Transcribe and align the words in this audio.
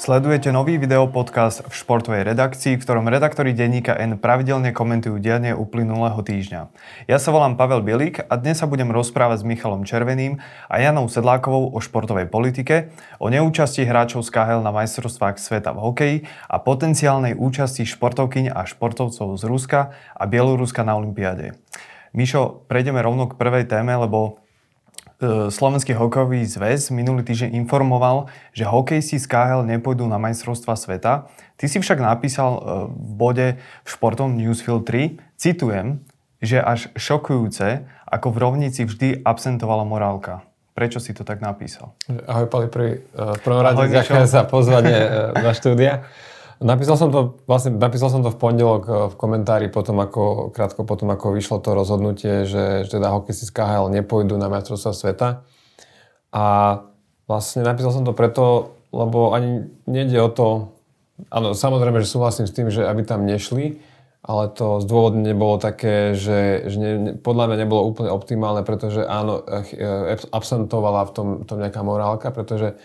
Sledujete 0.00 0.48
nový 0.48 0.80
videopodcast 0.80 1.68
v 1.68 1.74
športovej 1.76 2.24
redakcii, 2.32 2.80
v 2.80 2.84
ktorom 2.88 3.12
redaktori 3.12 3.52
denníka 3.52 3.92
N 4.00 4.16
pravidelne 4.16 4.72
komentujú 4.72 5.20
dianie 5.20 5.52
uplynulého 5.52 6.16
týždňa. 6.24 6.72
Ja 7.04 7.20
sa 7.20 7.28
volám 7.28 7.60
Pavel 7.60 7.84
Bielík 7.84 8.24
a 8.24 8.40
dnes 8.40 8.56
sa 8.56 8.64
budem 8.64 8.88
rozprávať 8.96 9.44
s 9.44 9.48
Michalom 9.52 9.84
Červeným 9.84 10.40
a 10.72 10.74
Janou 10.80 11.04
Sedlákovou 11.04 11.76
o 11.76 11.78
športovej 11.84 12.32
politike, 12.32 12.96
o 13.20 13.28
neúčasti 13.28 13.84
hráčov 13.84 14.24
z 14.24 14.32
KHL 14.32 14.64
na 14.64 14.72
majstrovstvách 14.72 15.36
sveta 15.36 15.76
v 15.76 15.84
hokeji 15.84 16.16
a 16.48 16.56
potenciálnej 16.56 17.36
účasti 17.36 17.84
športovkyň 17.84 18.56
a 18.56 18.64
športovcov 18.64 19.36
z 19.36 19.44
Ruska 19.44 19.92
a 20.16 20.22
Bieloruska 20.24 20.80
na 20.80 20.96
Olympiáde. 20.96 21.60
Mišo, 22.16 22.64
prejdeme 22.72 23.04
rovno 23.04 23.28
k 23.28 23.36
prvej 23.36 23.68
téme, 23.68 23.92
lebo 24.00 24.40
Slovenský 25.52 25.92
hokejový 25.92 26.48
zväz 26.48 26.88
minulý 26.88 27.20
týždeň 27.28 27.52
informoval, 27.60 28.32
že 28.56 28.64
hokejisti 28.64 29.20
z 29.20 29.28
KHL 29.28 29.68
nepôjdu 29.68 30.08
na 30.08 30.16
majstrovstva 30.16 30.80
sveta. 30.80 31.28
Ty 31.60 31.64
si 31.68 31.76
však 31.76 32.00
napísal 32.00 32.56
e, 32.56 32.60
v 32.88 33.12
bode 33.20 33.48
v 33.60 33.88
športom 33.88 34.32
Newsfield 34.32 34.88
3, 34.88 35.20
citujem, 35.36 36.00
že 36.40 36.56
až 36.56 36.88
šokujúce, 36.96 37.84
ako 38.08 38.32
v 38.32 38.36
rovnici 38.40 38.88
vždy 38.88 39.20
absentovala 39.20 39.84
morálka. 39.84 40.40
Prečo 40.72 41.04
si 41.04 41.12
to 41.12 41.20
tak 41.20 41.44
napísal? 41.44 41.92
Ahoj 42.24 42.48
Pali, 42.48 42.72
pri, 42.72 43.04
e, 43.04 43.36
v 43.36 43.40
prvom 43.44 43.60
rade 43.60 43.92
ďakujem 43.92 44.24
za 44.24 44.48
pozvanie 44.48 44.96
na 45.36 45.52
štúdia. 45.52 46.00
Napísal 46.60 47.00
som 47.00 47.08
to, 47.08 47.40
vlastne 47.48 47.80
napísal 47.80 48.12
som 48.12 48.20
to 48.20 48.28
v 48.28 48.36
pondelok 48.36 48.82
eh, 48.84 48.92
v 49.08 49.14
komentári 49.16 49.66
potom 49.72 49.96
ako, 49.96 50.52
krátko 50.52 50.84
potom, 50.84 51.08
ako 51.08 51.32
vyšlo 51.32 51.56
to 51.64 51.72
rozhodnutie, 51.72 52.44
že, 52.44 52.84
že 52.84 53.00
teda 53.00 53.16
hokejisti 53.16 53.48
z 53.48 53.54
KHL 53.56 53.88
nepôjdu 53.88 54.36
na 54.36 54.52
majstrovstvá 54.52 54.92
sveta. 54.92 55.28
A 56.30 56.44
vlastne 57.24 57.64
napísal 57.64 57.96
som 57.96 58.04
to 58.04 58.12
preto, 58.12 58.76
lebo 58.92 59.32
ani 59.32 59.72
nejde 59.88 60.20
o 60.20 60.28
to, 60.28 60.76
áno, 61.32 61.56
samozrejme, 61.56 62.04
že 62.04 62.12
súhlasím 62.12 62.44
s 62.44 62.54
tým, 62.54 62.68
že 62.68 62.84
aby 62.84 63.08
tam 63.08 63.24
nešli, 63.24 63.80
ale 64.20 64.52
to 64.52 64.84
zdôvodnenie 64.84 65.32
bolo 65.32 65.56
také, 65.56 66.12
že, 66.12 66.68
že 66.68 66.76
ne, 66.76 66.92
podľa 67.16 67.50
mňa 67.50 67.56
nebolo 67.56 67.88
úplne 67.88 68.12
optimálne, 68.12 68.60
pretože 68.68 69.00
áno, 69.00 69.40
eh, 69.48 69.64
eh, 69.80 70.28
absentovala 70.28 71.08
v 71.08 71.12
tom, 71.16 71.28
tom 71.48 71.56
nejaká 71.56 71.80
morálka, 71.80 72.28
pretože 72.28 72.76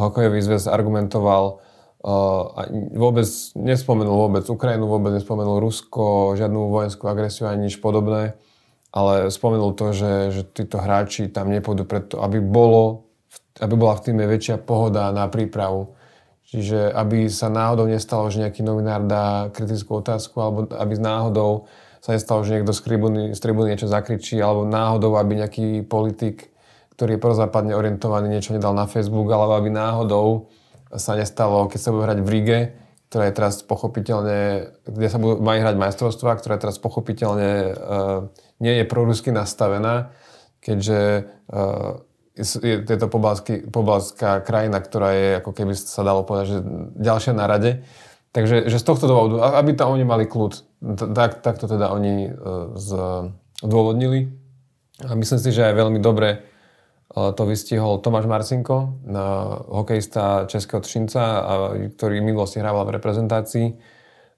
hokejový 0.00 0.40
zväz 0.40 0.64
argumentoval, 0.64 1.60
a 1.98 2.70
vôbec 2.94 3.26
nespomenul 3.58 4.14
vôbec 4.14 4.44
Ukrajinu, 4.46 4.86
vôbec 4.86 5.10
nespomenul 5.18 5.58
Rusko, 5.58 6.38
žiadnu 6.38 6.70
vojenskú 6.70 7.10
agresiu 7.10 7.50
ani 7.50 7.66
nič 7.66 7.82
podobné, 7.82 8.38
ale 8.94 9.34
spomenul 9.34 9.74
to, 9.74 9.90
že, 9.90 10.12
že 10.30 10.42
títo 10.46 10.78
hráči 10.78 11.26
tam 11.26 11.50
nepôjdu 11.50 11.82
preto, 11.90 12.22
aby, 12.22 12.38
bolo, 12.38 13.10
aby 13.58 13.74
bola 13.74 13.98
v 13.98 14.04
týme 14.06 14.24
väčšia 14.30 14.62
pohoda 14.62 15.10
na 15.10 15.26
prípravu. 15.26 15.98
Čiže 16.48 16.96
aby 16.96 17.28
sa 17.28 17.52
náhodou 17.52 17.84
nestalo, 17.84 18.30
že 18.32 18.40
nejaký 18.40 18.64
novinár 18.64 19.04
dá 19.04 19.52
kritickú 19.52 20.00
otázku, 20.00 20.38
alebo 20.40 20.58
aby 20.80 20.96
náhodou 20.96 21.68
sa 22.00 22.16
nestalo, 22.16 22.40
že 22.46 22.56
niekto 22.56 22.72
z 22.72 22.80
tribúny, 22.88 23.22
z 23.36 23.40
tribúny 23.42 23.74
niečo 23.74 23.90
zakričí, 23.90 24.40
alebo 24.40 24.64
náhodou, 24.64 25.18
aby 25.20 25.44
nejaký 25.44 25.84
politik, 25.84 26.48
ktorý 26.96 27.18
je 27.18 27.20
prozápadne 27.20 27.76
orientovaný, 27.76 28.32
niečo 28.32 28.56
nedal 28.56 28.72
na 28.72 28.88
Facebook, 28.88 29.28
alebo 29.28 29.60
aby 29.60 29.68
náhodou 29.68 30.48
sa 30.96 31.12
nestalo, 31.18 31.68
keď 31.68 31.80
sa 31.80 31.90
bude 31.92 32.08
hrať 32.08 32.20
v 32.24 32.32
Rige, 32.32 32.60
ktorá 33.08 33.28
je 33.28 33.36
teraz 33.40 33.64
pochopiteľne, 33.64 34.40
kde 34.84 35.08
sa 35.08 35.16
budú, 35.16 35.40
majú 35.40 35.58
hrať 35.64 35.76
majstrovstvá, 35.80 36.36
ktorá 36.36 36.60
teraz 36.60 36.76
pochopiteľne 36.76 37.50
uh, 37.72 38.28
nie 38.60 38.74
je 38.80 38.84
prorusky 38.84 39.32
nastavená, 39.32 40.12
keďže 40.60 41.24
uh, 41.48 42.04
je, 42.36 42.74
je 42.84 42.96
to 43.00 43.08
pobalská 43.72 44.44
krajina, 44.44 44.78
ktorá 44.78 45.10
je, 45.16 45.28
ako 45.40 45.50
keby 45.56 45.72
sa 45.72 46.04
dalo 46.04 46.22
povedať, 46.22 46.46
že 46.52 46.58
ďalšia 47.00 47.32
na 47.32 47.48
rade. 47.48 47.82
Takže 48.36 48.68
že 48.68 48.76
z 48.76 48.84
tohto 48.84 49.08
dôvodu, 49.08 49.56
aby 49.56 49.72
tam 49.72 49.96
oni 49.96 50.04
mali 50.04 50.28
kľud, 50.28 50.84
tak, 51.16 51.40
tak 51.40 51.56
to 51.56 51.64
teda 51.64 51.88
oni 51.88 52.28
uh, 52.28 52.76
zdôvodnili. 53.64 54.28
A 55.00 55.16
myslím 55.16 55.40
si, 55.40 55.48
že 55.48 55.64
aj 55.64 55.80
veľmi 55.80 55.98
dobre 56.04 56.44
to 57.08 57.42
vystihol 57.48 58.04
Tomáš 58.04 58.28
Marcinko, 58.28 59.00
hokejista 59.68 60.44
Českého 60.44 60.84
Třinca, 60.84 61.22
ktorý 61.96 62.20
v 62.20 62.28
minulosti 62.28 62.60
hrával 62.60 62.84
v 62.84 63.00
reprezentácii, 63.00 63.66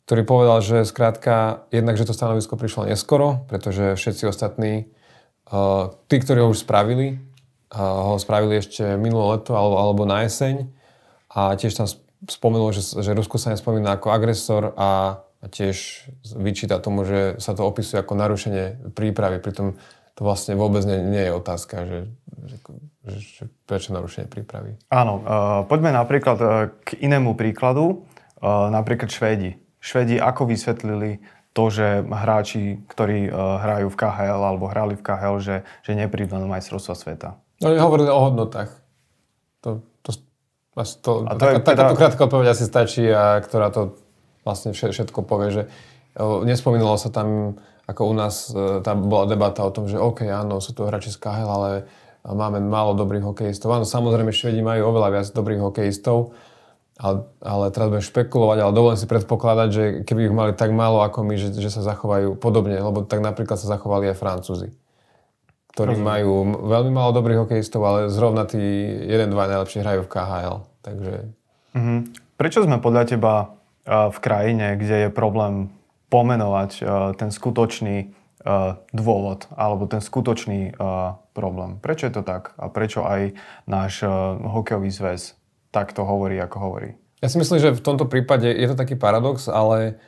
ktorý 0.06 0.22
povedal, 0.22 0.58
že 0.62 0.86
skrátka, 0.86 1.66
jednak, 1.74 1.98
že 1.98 2.06
to 2.06 2.14
stanovisko 2.14 2.54
prišlo 2.54 2.86
neskoro, 2.86 3.42
pretože 3.50 3.98
všetci 3.98 4.24
ostatní, 4.26 4.86
tí, 6.06 6.16
ktorí 6.22 6.38
ho 6.46 6.50
už 6.54 6.62
spravili, 6.62 7.18
ho 7.74 8.18
spravili 8.18 8.58
ešte 8.58 8.98
minulé 8.98 9.38
leto 9.38 9.54
alebo, 9.54 9.76
alebo 9.78 10.02
na 10.06 10.26
jeseň 10.26 10.66
a 11.30 11.54
tiež 11.54 11.74
tam 11.74 11.86
spomenul, 12.26 12.74
že, 12.74 13.02
že 13.02 13.14
Rusko 13.14 13.38
sa 13.38 13.54
nespomína 13.54 13.98
ako 13.98 14.10
agresor 14.10 14.74
a 14.74 15.22
tiež 15.40 16.06
vyčíta 16.36 16.82
tomu, 16.82 17.06
že 17.06 17.38
sa 17.40 17.54
to 17.54 17.64
opisuje 17.64 18.02
ako 18.02 18.12
narušenie 18.18 18.92
prípravy. 18.92 19.40
Pritom 19.40 19.78
to 20.20 20.28
vlastne 20.28 20.52
vôbec 20.52 20.84
nie, 20.84 21.00
nie 21.00 21.24
je 21.24 21.32
otázka, 21.32 21.88
že, 21.88 21.98
že, 22.44 22.56
že 23.24 23.42
prečo 23.64 23.96
narušenie 23.96 24.28
prípravy. 24.28 24.76
Áno, 24.92 25.24
uh, 25.24 25.24
poďme 25.64 25.96
napríklad 25.96 26.38
uh, 26.44 26.68
k 26.84 27.00
inému 27.00 27.32
príkladu, 27.40 28.04
uh, 28.44 28.68
napríklad 28.68 29.08
Švédi. 29.08 29.56
Švédi 29.80 30.20
ako 30.20 30.44
vysvetlili 30.44 31.24
to, 31.56 31.72
že 31.72 32.04
hráči, 32.04 32.84
ktorí 32.84 33.32
uh, 33.32 33.64
hrajú 33.64 33.88
v 33.88 33.96
KHL 33.96 34.40
alebo 34.44 34.68
hrali 34.68 34.92
v 34.92 35.00
KHL, 35.00 35.40
že, 35.40 35.56
že 35.80 35.96
neprídu 35.96 36.36
na 36.36 36.44
majstrovstva 36.44 36.92
sveta? 37.00 37.40
No, 37.64 37.72
hovorili 37.80 38.12
o 38.12 38.20
hodnotách. 38.20 38.76
To, 39.64 39.80
to, 40.04 40.20
to, 40.76 41.24
a 41.24 41.32
to 41.32 41.40
taká, 41.40 41.60
teda... 41.64 41.64
takáto 41.64 41.96
krátka 41.96 42.20
odpoveď 42.28 42.52
asi 42.52 42.68
stačí, 42.68 43.08
a 43.08 43.40
ktorá 43.40 43.72
to 43.72 43.96
vlastne 44.44 44.76
všetko 44.76 45.24
povie, 45.24 45.48
že 45.48 45.62
nespomínalo 46.44 47.00
sa 47.00 47.08
tam 47.08 47.58
ako 47.90 48.02
u 48.06 48.14
nás 48.14 48.54
e, 48.54 48.80
tam 48.86 49.10
bola 49.10 49.26
debata 49.26 49.66
o 49.66 49.74
tom, 49.74 49.90
že 49.90 49.98
OK, 49.98 50.22
áno, 50.30 50.62
sú 50.62 50.70
to 50.70 50.86
hráči 50.86 51.10
z 51.10 51.18
KHL, 51.18 51.50
ale 51.50 51.70
máme 52.22 52.62
málo 52.62 52.94
dobrých 52.94 53.26
hokejistov. 53.26 53.74
Áno, 53.74 53.82
samozrejme 53.82 54.30
Švedi 54.30 54.62
majú 54.62 54.94
oveľa 54.94 55.08
viac 55.10 55.26
dobrých 55.34 55.58
hokejistov, 55.58 56.30
ale, 57.00 57.26
ale 57.42 57.74
teraz 57.74 57.90
budem 57.90 58.04
špekulovať, 58.06 58.58
ale 58.62 58.76
dovolím 58.76 59.00
si 59.00 59.10
predpokladať, 59.10 59.68
že 59.72 59.84
keby 60.06 60.30
ich 60.30 60.34
mali 60.34 60.52
tak 60.54 60.70
málo 60.70 61.02
ako 61.02 61.26
my, 61.26 61.34
že, 61.34 61.50
že 61.56 61.72
sa 61.72 61.82
zachovajú 61.82 62.38
podobne, 62.38 62.78
lebo 62.78 63.02
tak 63.02 63.24
napríklad 63.24 63.58
sa 63.58 63.66
zachovali 63.66 64.12
aj 64.12 64.20
Francúzi, 64.20 64.68
ktorí 65.74 65.98
Rozumiem. 65.98 66.06
majú 66.06 66.32
veľmi 66.70 66.92
málo 66.94 67.10
dobrých 67.16 67.48
hokejistov, 67.48 67.82
ale 67.82 68.12
zrovna 68.12 68.46
tí 68.46 68.60
jeden, 69.08 69.32
dva 69.34 69.50
najlepšie 69.50 69.82
hrajú 69.82 70.06
v 70.06 70.12
KHL. 70.12 70.56
Takže... 70.84 71.14
Mm-hmm. 71.74 71.98
Prečo 72.36 72.64
sme 72.64 72.80
podľa 72.80 73.04
teba 73.16 73.34
v 73.88 74.18
krajine, 74.20 74.76
kde 74.76 75.08
je 75.08 75.10
problém 75.10 75.72
pomenovať 76.10 76.70
uh, 76.82 77.14
ten 77.14 77.30
skutočný 77.30 78.10
uh, 78.10 78.76
dôvod 78.90 79.46
alebo 79.54 79.86
ten 79.86 80.02
skutočný 80.02 80.74
uh, 80.74 81.16
problém. 81.32 81.78
Prečo 81.78 82.10
je 82.10 82.14
to 82.18 82.22
tak 82.26 82.52
a 82.58 82.66
prečo 82.68 83.06
aj 83.06 83.38
náš 83.64 84.04
hokejový 84.42 84.90
zväz 84.90 85.38
takto 85.70 86.02
hovorí, 86.02 86.36
ako 86.42 86.56
hovorí? 86.58 86.98
Ja 87.22 87.30
si 87.30 87.38
myslím, 87.38 87.62
že 87.62 87.76
v 87.76 87.84
tomto 87.84 88.10
prípade 88.10 88.50
je 88.50 88.66
to 88.66 88.76
taký 88.76 88.98
paradox, 88.98 89.46
ale 89.46 90.00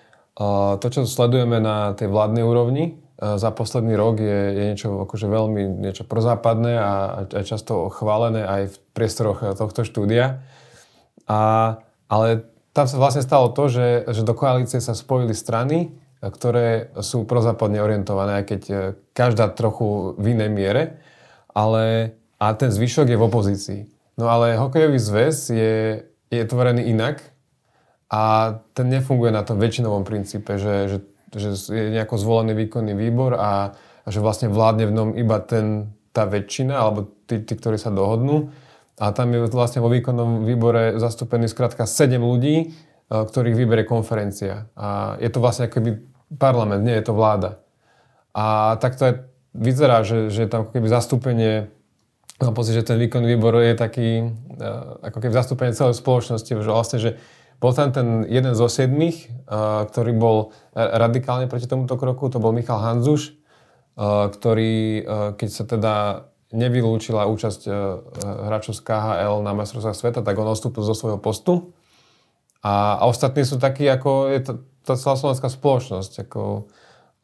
to, 0.80 0.86
čo 0.88 1.04
sledujeme 1.04 1.60
na 1.60 1.92
tej 1.92 2.08
vládnej 2.08 2.40
úrovni 2.40 2.96
za 3.20 3.52
posledný 3.54 3.94
rok 3.94 4.18
je, 4.18 4.40
je 4.56 4.62
niečo 4.72 4.88
akože 5.06 5.28
veľmi 5.30 5.78
niečo 5.78 6.08
prozápadné 6.08 6.74
a, 6.80 6.92
a 7.22 7.40
často 7.46 7.92
chválené 7.92 8.42
aj 8.42 8.62
v 8.72 8.76
priestoroch 8.96 9.44
tohto 9.54 9.86
štúdia. 9.86 10.42
A, 11.30 11.76
ale 12.10 12.48
tam 12.72 12.88
sa 12.88 12.96
vlastne 12.96 13.20
stalo 13.20 13.52
to, 13.52 13.68
že, 13.68 14.08
že 14.08 14.24
do 14.24 14.32
koalície 14.32 14.80
sa 14.80 14.96
spojili 14.96 15.36
strany, 15.36 15.92
ktoré 16.22 16.94
sú 17.04 17.28
prozápadne 17.28 17.82
orientované, 17.82 18.40
aj 18.40 18.44
keď 18.46 18.62
e, 18.70 18.74
každá 19.10 19.50
trochu 19.52 20.14
v 20.16 20.38
inej 20.38 20.50
miere, 20.54 20.82
ale 21.50 22.14
a 22.38 22.54
ten 22.54 22.70
zvyšok 22.70 23.10
je 23.10 23.18
v 23.18 23.26
opozícii. 23.26 23.80
No 24.18 24.30
ale 24.30 24.58
hokejový 24.58 24.98
zväz 24.98 25.50
je, 25.50 25.74
je 26.30 26.42
tvorený 26.46 26.90
inak 26.90 27.22
a 28.10 28.54
ten 28.74 28.86
nefunguje 28.90 29.34
na 29.34 29.42
tom 29.42 29.58
väčšinovom 29.58 30.06
princípe, 30.06 30.58
že, 30.58 30.90
že, 30.90 30.98
že 31.34 31.48
je 31.70 31.94
nejako 31.94 32.18
zvolený 32.18 32.54
výkonný 32.66 32.94
výbor 32.94 33.34
a, 33.34 33.74
a 33.76 34.08
že 34.08 34.22
vlastne 34.22 34.50
vládne 34.50 34.84
v 34.90 34.94
ňom 34.94 35.08
iba 35.18 35.38
ten, 35.42 35.90
tá 36.14 36.28
väčšina 36.28 36.76
alebo 36.76 37.10
tí, 37.26 37.42
tí, 37.42 37.54
ktorí 37.56 37.80
sa 37.80 37.90
dohodnú 37.90 38.52
a 39.00 39.08
tam 39.12 39.32
je 39.32 39.48
vlastne 39.48 39.80
vo 39.80 39.88
výkonnom 39.88 40.44
výbore 40.44 41.00
zastúpený 41.00 41.48
skrátka 41.48 41.88
7 41.88 42.20
ľudí, 42.20 42.56
e, 42.60 42.66
ktorých 43.08 43.56
vyberie 43.56 43.88
konferencia. 43.88 44.68
A 44.76 45.16
je 45.16 45.28
to 45.32 45.40
vlastne 45.40 45.72
akoby 45.72 45.96
parlament, 46.36 46.84
nie 46.84 46.96
je 47.00 47.04
to 47.08 47.16
vláda. 47.16 47.64
A 48.36 48.76
tak 48.80 48.96
to 49.00 49.02
je, 49.08 49.12
vyzerá, 49.56 50.04
že, 50.04 50.28
že 50.28 50.48
tam 50.48 50.68
ako 50.68 50.76
keby 50.76 50.88
zastúpenie, 50.92 51.52
mám 52.40 52.56
pocit, 52.56 52.76
že 52.76 52.84
ten 52.84 53.00
výkonný 53.00 53.36
výbor 53.36 53.56
je 53.64 53.72
taký, 53.72 54.28
e, 54.60 54.70
ako 55.08 55.18
keby 55.24 55.32
zastúpenie 55.32 55.72
celej 55.72 55.96
spoločnosti, 55.96 56.52
že 56.52 56.68
vlastne, 56.68 56.98
že 57.00 57.10
bol 57.62 57.72
tam 57.72 57.94
ten 57.94 58.28
jeden 58.28 58.52
zo 58.52 58.68
siedmých, 58.68 59.24
e, 59.24 59.56
ktorý 59.88 60.12
bol 60.12 60.52
radikálne 60.76 61.48
proti 61.48 61.64
tomuto 61.64 61.96
kroku, 61.96 62.28
to 62.28 62.42
bol 62.42 62.52
Michal 62.52 62.80
Hanzuš, 62.80 63.40
ktorý, 64.32 65.04
keď 65.36 65.48
sa 65.52 65.64
teda 65.68 65.94
nevylúčila 66.52 67.26
účasť 67.28 67.66
hráčov 68.20 68.76
z 68.76 68.80
KHL 68.84 69.40
na 69.40 69.52
majstrovstvách 69.56 69.96
sveta, 69.96 70.20
tak 70.20 70.36
on 70.36 70.48
odstúpil 70.48 70.84
zo 70.84 70.92
svojho 70.92 71.18
postu. 71.18 71.72
A, 72.62 73.02
a 73.02 73.04
ostatní 73.10 73.42
sú 73.42 73.58
takí, 73.58 73.88
ako 73.90 74.30
je 74.30 74.40
to, 74.46 74.52
tá 74.86 74.94
celá 74.94 75.18
slovenská 75.18 75.50
spoločnosť. 75.50 76.28
Ako, 76.28 76.70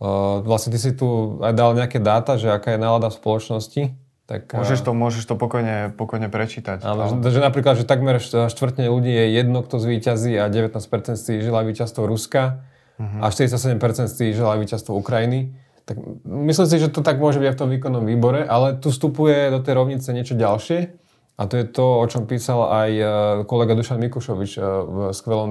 uh, 0.02 0.42
vlastne 0.42 0.74
ty 0.74 0.78
si 0.82 0.90
tu 0.98 1.38
aj 1.38 1.54
dal 1.54 1.78
nejaké 1.78 2.02
dáta, 2.02 2.34
že 2.34 2.50
aká 2.50 2.74
je 2.74 2.80
nálada 2.82 3.06
v 3.10 3.18
spoločnosti. 3.22 3.82
Tak, 4.28 4.52
môžeš, 4.52 4.84
to, 4.84 4.92
môžeš 4.92 5.24
to 5.24 5.40
pokojne, 5.40 5.96
pokojne 5.96 6.28
prečítať. 6.28 6.84
Ale, 6.84 7.08
ale... 7.08 7.24
Že, 7.24 7.32
že 7.32 7.40
napríklad, 7.40 7.74
že 7.80 7.88
takmer 7.88 8.20
štvrtne 8.20 8.92
ľudí 8.92 9.08
je 9.08 9.40
jedno, 9.40 9.64
kto 9.64 9.80
zvíťazí 9.80 10.36
a 10.36 10.52
19% 10.52 11.16
si 11.16 11.40
žila 11.40 11.64
víťazstvo 11.64 12.04
Ruska 12.04 12.60
uh-huh. 13.00 13.24
a 13.24 13.32
47% 13.32 13.80
si 14.12 14.36
žila 14.36 14.60
víťazstvo 14.60 14.92
Ukrajiny. 15.00 15.56
Tak 15.88 15.96
myslím 16.28 16.66
si, 16.68 16.76
že 16.76 16.92
to 16.92 17.00
tak 17.00 17.16
môže 17.16 17.40
byť 17.40 17.56
v 17.56 17.60
tom 17.64 17.72
výkonnom 17.72 18.04
výbore, 18.04 18.44
ale 18.44 18.76
tu 18.76 18.92
vstupuje 18.92 19.48
do 19.48 19.64
tej 19.64 19.72
rovnice 19.72 20.12
niečo 20.12 20.36
ďalšie 20.36 21.00
a 21.38 21.42
to 21.46 21.54
je 21.56 21.64
to, 21.70 22.02
o 22.02 22.06
čom 22.10 22.26
písal 22.26 22.66
aj 22.66 22.90
e, 22.92 23.04
kolega 23.46 23.78
Dušan 23.78 24.02
Mikušovič 24.02 24.52
e, 24.58 24.62
v 24.66 24.96
skvelom 25.14 25.50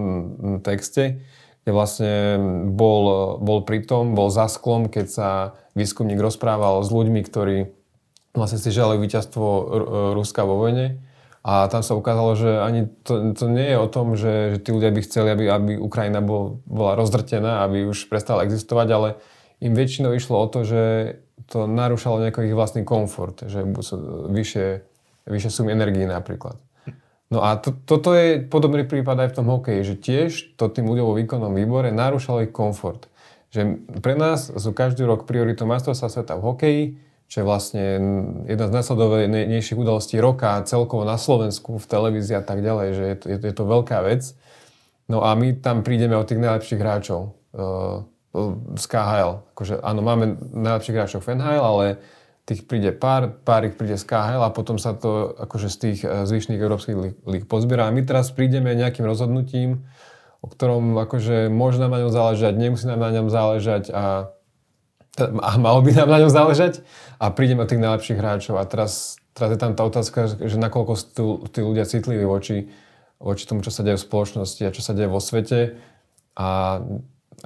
texte, 0.60 1.24
kde 1.64 1.72
vlastne 1.72 2.14
bol, 2.70 3.40
bol 3.40 3.64
pri 3.64 3.82
bol 3.88 4.28
za 4.28 4.52
sklom, 4.52 4.92
keď 4.92 5.06
sa 5.08 5.30
výskumník 5.80 6.20
rozprával 6.20 6.84
s 6.84 6.92
ľuďmi, 6.92 7.24
ktorí 7.24 7.72
vlastne 8.36 8.60
si 8.62 8.70
želali 8.70 9.02
víťazstvo 9.02 9.46
Ruska 10.14 10.46
vo 10.46 10.62
vojne. 10.62 11.02
A 11.48 11.72
tam 11.72 11.80
sa 11.80 11.96
ukázalo, 11.96 12.36
že 12.36 12.60
ani 12.60 12.92
to, 13.08 13.32
to 13.32 13.48
nie 13.48 13.72
je 13.72 13.78
o 13.80 13.88
tom, 13.88 14.20
že, 14.20 14.34
že 14.54 14.58
tí 14.68 14.70
ľudia 14.76 14.92
by 14.92 15.00
chceli, 15.08 15.32
aby, 15.32 15.44
aby 15.48 15.72
Ukrajina 15.80 16.20
bol, 16.20 16.60
bola 16.68 17.00
rozdrtená, 17.00 17.64
aby 17.64 17.88
už 17.88 18.12
prestala 18.12 18.44
existovať, 18.44 18.88
ale 18.92 19.10
im 19.62 19.74
väčšinou 19.74 20.14
išlo 20.14 20.38
o 20.38 20.48
to, 20.48 20.64
že 20.68 20.84
to 21.48 21.66
narúšalo 21.66 22.22
nejaký 22.22 22.50
ich 22.50 22.58
vlastný 22.58 22.84
komfort, 22.84 23.46
že 23.48 23.64
vyššie, 23.64 24.68
vyššie 25.30 25.52
sumy 25.52 25.74
energii 25.74 26.06
napríklad. 26.06 26.60
No 27.28 27.44
a 27.44 27.60
to, 27.60 27.76
toto 27.76 28.16
je 28.16 28.40
podobný 28.40 28.88
prípad 28.88 29.28
aj 29.28 29.30
v 29.32 29.36
tom 29.36 29.48
hokeji, 29.52 29.82
že 29.84 29.96
tiež 30.00 30.30
to 30.56 30.72
tým 30.72 30.88
ľuďom 30.88 31.06
vo 31.12 31.18
výkonnom 31.20 31.52
výbore 31.52 31.92
narúšalo 31.92 32.48
ich 32.48 32.56
komfort. 32.56 33.12
Že 33.52 33.84
pre 34.00 34.16
nás 34.16 34.48
sú 34.48 34.72
každý 34.72 35.04
rok 35.04 35.28
prioritou 35.28 35.68
majstrovstva 35.68 36.08
sveta 36.08 36.40
v 36.40 36.46
hokeji, 36.48 36.84
čo 37.28 37.44
je 37.44 37.46
vlastne 37.46 37.84
jedna 38.48 38.72
z 38.72 38.76
najsledovanejších 38.80 39.76
udalostí 39.76 40.16
roka 40.16 40.64
celkovo 40.64 41.04
na 41.04 41.20
Slovensku, 41.20 41.76
v 41.76 41.86
televízii 41.88 42.40
a 42.40 42.44
tak 42.44 42.64
ďalej, 42.64 42.88
že 42.96 43.04
je 43.04 43.16
to, 43.20 43.26
je, 43.28 43.38
je 43.44 43.56
to 43.56 43.64
veľká 43.68 44.00
vec. 44.08 44.24
No 45.12 45.24
a 45.24 45.36
my 45.36 45.60
tam 45.60 45.84
prídeme 45.84 46.16
od 46.16 46.28
tých 46.28 46.40
najlepších 46.40 46.80
hráčov 46.80 47.36
uh, 47.56 48.08
z 48.78 48.86
KHL. 48.86 49.32
Akože, 49.56 49.82
áno, 49.82 50.02
máme 50.06 50.38
najlepších 50.54 50.96
hráčov 50.96 51.22
v 51.26 51.38
NHL, 51.38 51.64
ale 51.64 51.86
tých 52.48 52.64
príde 52.64 52.96
pár, 52.96 53.44
pár 53.44 53.68
ich 53.68 53.76
príde 53.76 54.00
z 54.00 54.08
KHL 54.08 54.40
a 54.48 54.56
potom 54.56 54.80
sa 54.80 54.96
to 54.96 55.36
akože 55.36 55.68
z 55.68 55.78
tých 55.78 56.00
eh, 56.08 56.24
zvyšných 56.24 56.64
európskych 56.64 56.96
líg 57.28 57.44
pozbiera. 57.46 57.92
A 57.92 57.94
my 57.94 58.08
teraz 58.08 58.32
prídeme 58.32 58.72
nejakým 58.72 59.04
rozhodnutím, 59.04 59.84
o 60.40 60.48
ktorom 60.48 60.96
akože 60.96 61.52
môže 61.52 61.84
na 61.84 61.92
ňom 61.92 62.12
záležať, 62.14 62.56
nemusí 62.56 62.88
nám 62.88 63.04
na 63.04 63.12
ňom 63.12 63.28
záležať 63.28 63.92
a, 63.92 64.32
a 65.20 65.50
malo 65.60 65.84
by 65.84 65.92
nám 65.92 66.08
na 66.08 66.20
ňom 66.24 66.32
záležať 66.32 66.88
a 67.20 67.28
prídeme 67.36 67.68
od 67.68 67.70
tých 67.70 67.84
najlepších 67.84 68.18
hráčov. 68.22 68.56
A 68.56 68.64
teraz, 68.64 69.20
teraz 69.36 69.52
je 69.52 69.60
tam 69.60 69.76
tá 69.76 69.84
otázka, 69.84 70.40
že 70.40 70.56
nakoľko 70.56 70.94
sú 70.96 71.28
tí 71.52 71.60
ľudia 71.60 71.84
citliví 71.84 72.24
voči, 72.24 72.72
voči 73.20 73.44
tomu, 73.44 73.60
čo 73.60 73.76
sa 73.76 73.84
deje 73.84 74.00
v 74.00 74.08
spoločnosti 74.08 74.62
a 74.64 74.72
čo 74.72 74.80
sa 74.80 74.96
deje 74.96 75.10
vo 75.12 75.20
svete. 75.20 75.76
A 76.38 76.80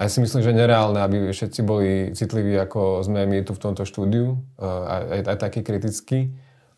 ja 0.04 0.08
si 0.08 0.24
myslím, 0.24 0.40
že 0.40 0.56
nereálne, 0.56 1.04
aby 1.04 1.28
všetci 1.30 1.60
boli 1.62 2.16
citliví, 2.16 2.56
ako 2.56 3.04
sme 3.04 3.28
my 3.28 3.44
tu 3.44 3.52
v 3.52 3.60
tomto 3.60 3.84
štúdiu, 3.84 4.40
aj, 4.62 5.02
aj, 5.04 5.20
aj 5.28 5.36
taký 5.36 5.60
kritický. 5.60 6.32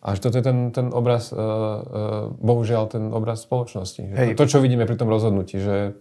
A 0.04 0.12
že 0.12 0.20
toto 0.20 0.36
je 0.36 0.44
ten, 0.44 0.68
ten 0.68 0.92
obraz, 0.92 1.32
bohužiaľ 2.42 2.92
ten 2.92 3.08
obraz 3.08 3.46
spoločnosti. 3.46 4.04
Hej. 4.12 4.28
To, 4.36 4.44
čo 4.44 4.60
vidíme 4.60 4.84
pri 4.84 5.00
tom 5.00 5.08
rozhodnutí, 5.08 5.62
že... 5.62 5.96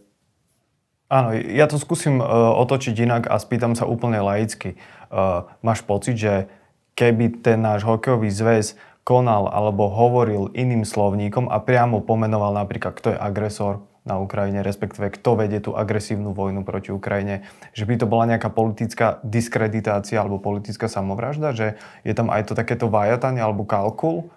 Áno, 1.07 1.31
ja 1.31 1.69
to 1.69 1.77
skúsim 1.77 2.17
uh, 2.17 2.57
otočiť 2.57 2.95
inak 3.05 3.23
a 3.29 3.37
spýtam 3.37 3.77
sa 3.77 3.85
úplne 3.85 4.17
laicky. 4.17 4.81
Uh, 5.13 5.45
máš 5.61 5.85
pocit, 5.85 6.17
že 6.17 6.49
keby 6.97 7.45
ten 7.45 7.61
náš 7.61 7.85
hokejový 7.85 8.33
zväz 8.33 8.73
konal 9.05 9.45
alebo 9.47 9.87
hovoril 9.93 10.49
iným 10.57 10.81
slovníkom 10.81 11.47
a 11.53 11.61
priamo 11.61 12.01
pomenoval 12.01 12.57
napríklad, 12.57 12.97
kto 12.97 13.13
je 13.13 13.17
agresor, 13.21 13.85
na 14.03 14.19
Ukrajine, 14.19 14.59
respektíve 14.63 15.07
kto 15.15 15.39
vedie 15.39 15.63
tú 15.63 15.79
agresívnu 15.79 16.35
vojnu 16.35 16.67
proti 16.67 16.91
Ukrajine, 16.91 17.47
že 17.71 17.87
by 17.87 17.95
to 17.95 18.05
bola 18.05 18.27
nejaká 18.27 18.51
politická 18.51 19.23
diskreditácia 19.23 20.19
alebo 20.19 20.43
politická 20.43 20.91
samovražda, 20.91 21.55
že 21.55 21.67
je 22.03 22.13
tam 22.13 22.27
aj 22.27 22.51
to 22.51 22.53
takéto 22.53 22.91
vajatanie 22.91 23.39
alebo 23.39 23.63
kalkul? 23.63 24.27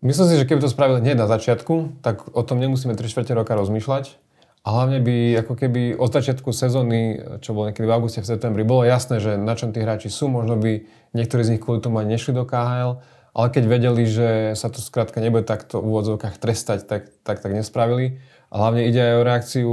Myslím 0.00 0.26
si, 0.32 0.38
že 0.40 0.48
keby 0.48 0.64
to 0.64 0.72
spravili 0.72 1.04
hneď 1.04 1.18
na 1.18 1.28
začiatku, 1.28 2.00
tak 2.00 2.24
o 2.32 2.40
tom 2.40 2.56
nemusíme 2.56 2.96
3 2.96 3.04
čtvrte 3.04 3.36
roka 3.36 3.52
rozmýšľať. 3.52 4.16
A 4.60 4.68
hlavne 4.76 5.00
by 5.00 5.40
ako 5.40 5.56
keby 5.56 5.96
od 5.96 6.12
začiatku 6.12 6.52
sezóny, 6.52 7.20
čo 7.40 7.56
bolo 7.56 7.72
niekedy 7.72 7.88
v 7.88 7.94
auguste, 7.96 8.20
v 8.20 8.28
septembri, 8.28 8.60
bolo 8.60 8.84
jasné, 8.84 9.16
že 9.16 9.40
na 9.40 9.56
čom 9.56 9.72
tí 9.72 9.80
hráči 9.80 10.12
sú. 10.12 10.28
Možno 10.28 10.56
by 10.60 10.84
niektorí 11.16 11.42
z 11.44 11.56
nich 11.56 11.62
kvôli 11.64 11.80
tomu 11.80 11.96
ani 12.00 12.16
nešli 12.16 12.36
do 12.36 12.44
KHL 12.44 13.00
ale 13.40 13.48
keď 13.48 13.64
vedeli, 13.64 14.04
že 14.04 14.52
sa 14.52 14.68
to 14.68 14.84
skrátka 14.84 15.16
nebude 15.16 15.48
takto 15.48 15.80
v 15.80 15.88
úvodzovkách 15.88 16.36
trestať, 16.36 16.84
tak, 16.84 17.08
tak 17.24 17.40
tak 17.40 17.56
nespravili. 17.56 18.20
A 18.52 18.60
hlavne 18.60 18.84
ide 18.84 19.00
aj 19.00 19.14
o 19.16 19.24
reakciu 19.24 19.72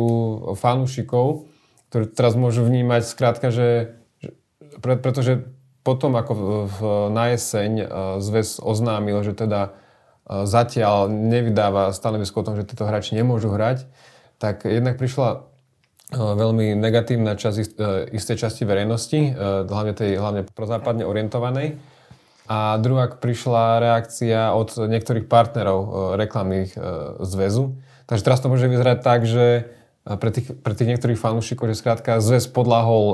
fanúšikov, 0.55 1.51
ktorí 1.91 2.07
teraz 2.15 2.39
môžu 2.39 2.63
vnímať 2.63 3.03
skrátka, 3.03 3.51
že, 3.51 3.99
že 4.23 4.31
pre, 4.79 4.95
pretože 4.95 5.43
potom 5.83 6.15
ako 6.15 6.31
v, 6.31 6.43
v, 6.67 6.77
na 7.11 7.35
jeseň 7.35 7.71
uh, 7.75 7.87
zväz 8.23 8.63
oznámil, 8.63 9.19
že 9.27 9.35
teda 9.35 9.75
uh, 9.75 10.47
zatiaľ 10.47 11.11
nevydáva 11.11 11.91
stanovisko 11.91 12.43
o 12.43 12.47
tom, 12.47 12.55
že 12.55 12.63
títo 12.63 12.87
hráči 12.87 13.19
nemôžu 13.19 13.51
hrať, 13.51 13.83
tak 14.39 14.63
jednak 14.63 14.95
prišla 14.95 15.43
uh, 15.43 15.43
veľmi 16.15 16.71
negatívna 16.75 17.35
časť 17.35 17.79
istej 18.15 18.37
časti 18.39 18.63
verejnosti, 18.63 19.35
hlavne 19.67 19.91
tej 19.91 20.19
hlavne 20.19 20.47
prozápadne 20.55 21.03
orientovanej, 21.03 21.96
a 22.47 22.79
druhá 22.79 23.11
prišla 23.11 23.83
reakcia 23.83 24.55
od 24.55 24.71
niektorých 24.79 25.27
partnerov 25.27 25.79
e, 25.83 25.89
reklamných 26.15 26.71
e, 26.73 26.79
zväzu. 27.27 27.75
Takže 28.07 28.23
teraz 28.23 28.39
to 28.39 28.47
môže 28.47 28.71
vyzerať 28.71 29.03
tak, 29.03 29.27
že 29.27 29.67
e, 30.07 30.15
pre 30.15 30.31
tých, 30.31 30.55
pre 30.63 30.71
tých 30.71 30.95
niektorých 30.95 31.19
fanúšikov, 31.19 31.67
že 31.67 31.75
skrátka 31.75 32.23
zväz 32.23 32.47
podľahol 32.47 33.05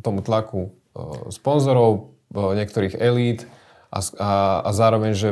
tomu 0.00 0.24
tlaku 0.24 0.72
sponzorov, 1.28 2.16
niektorých 2.32 2.96
elít 2.96 3.44
a, 3.92 4.00
a, 4.18 4.32
a 4.64 4.70
zároveň, 4.72 5.12
že 5.12 5.28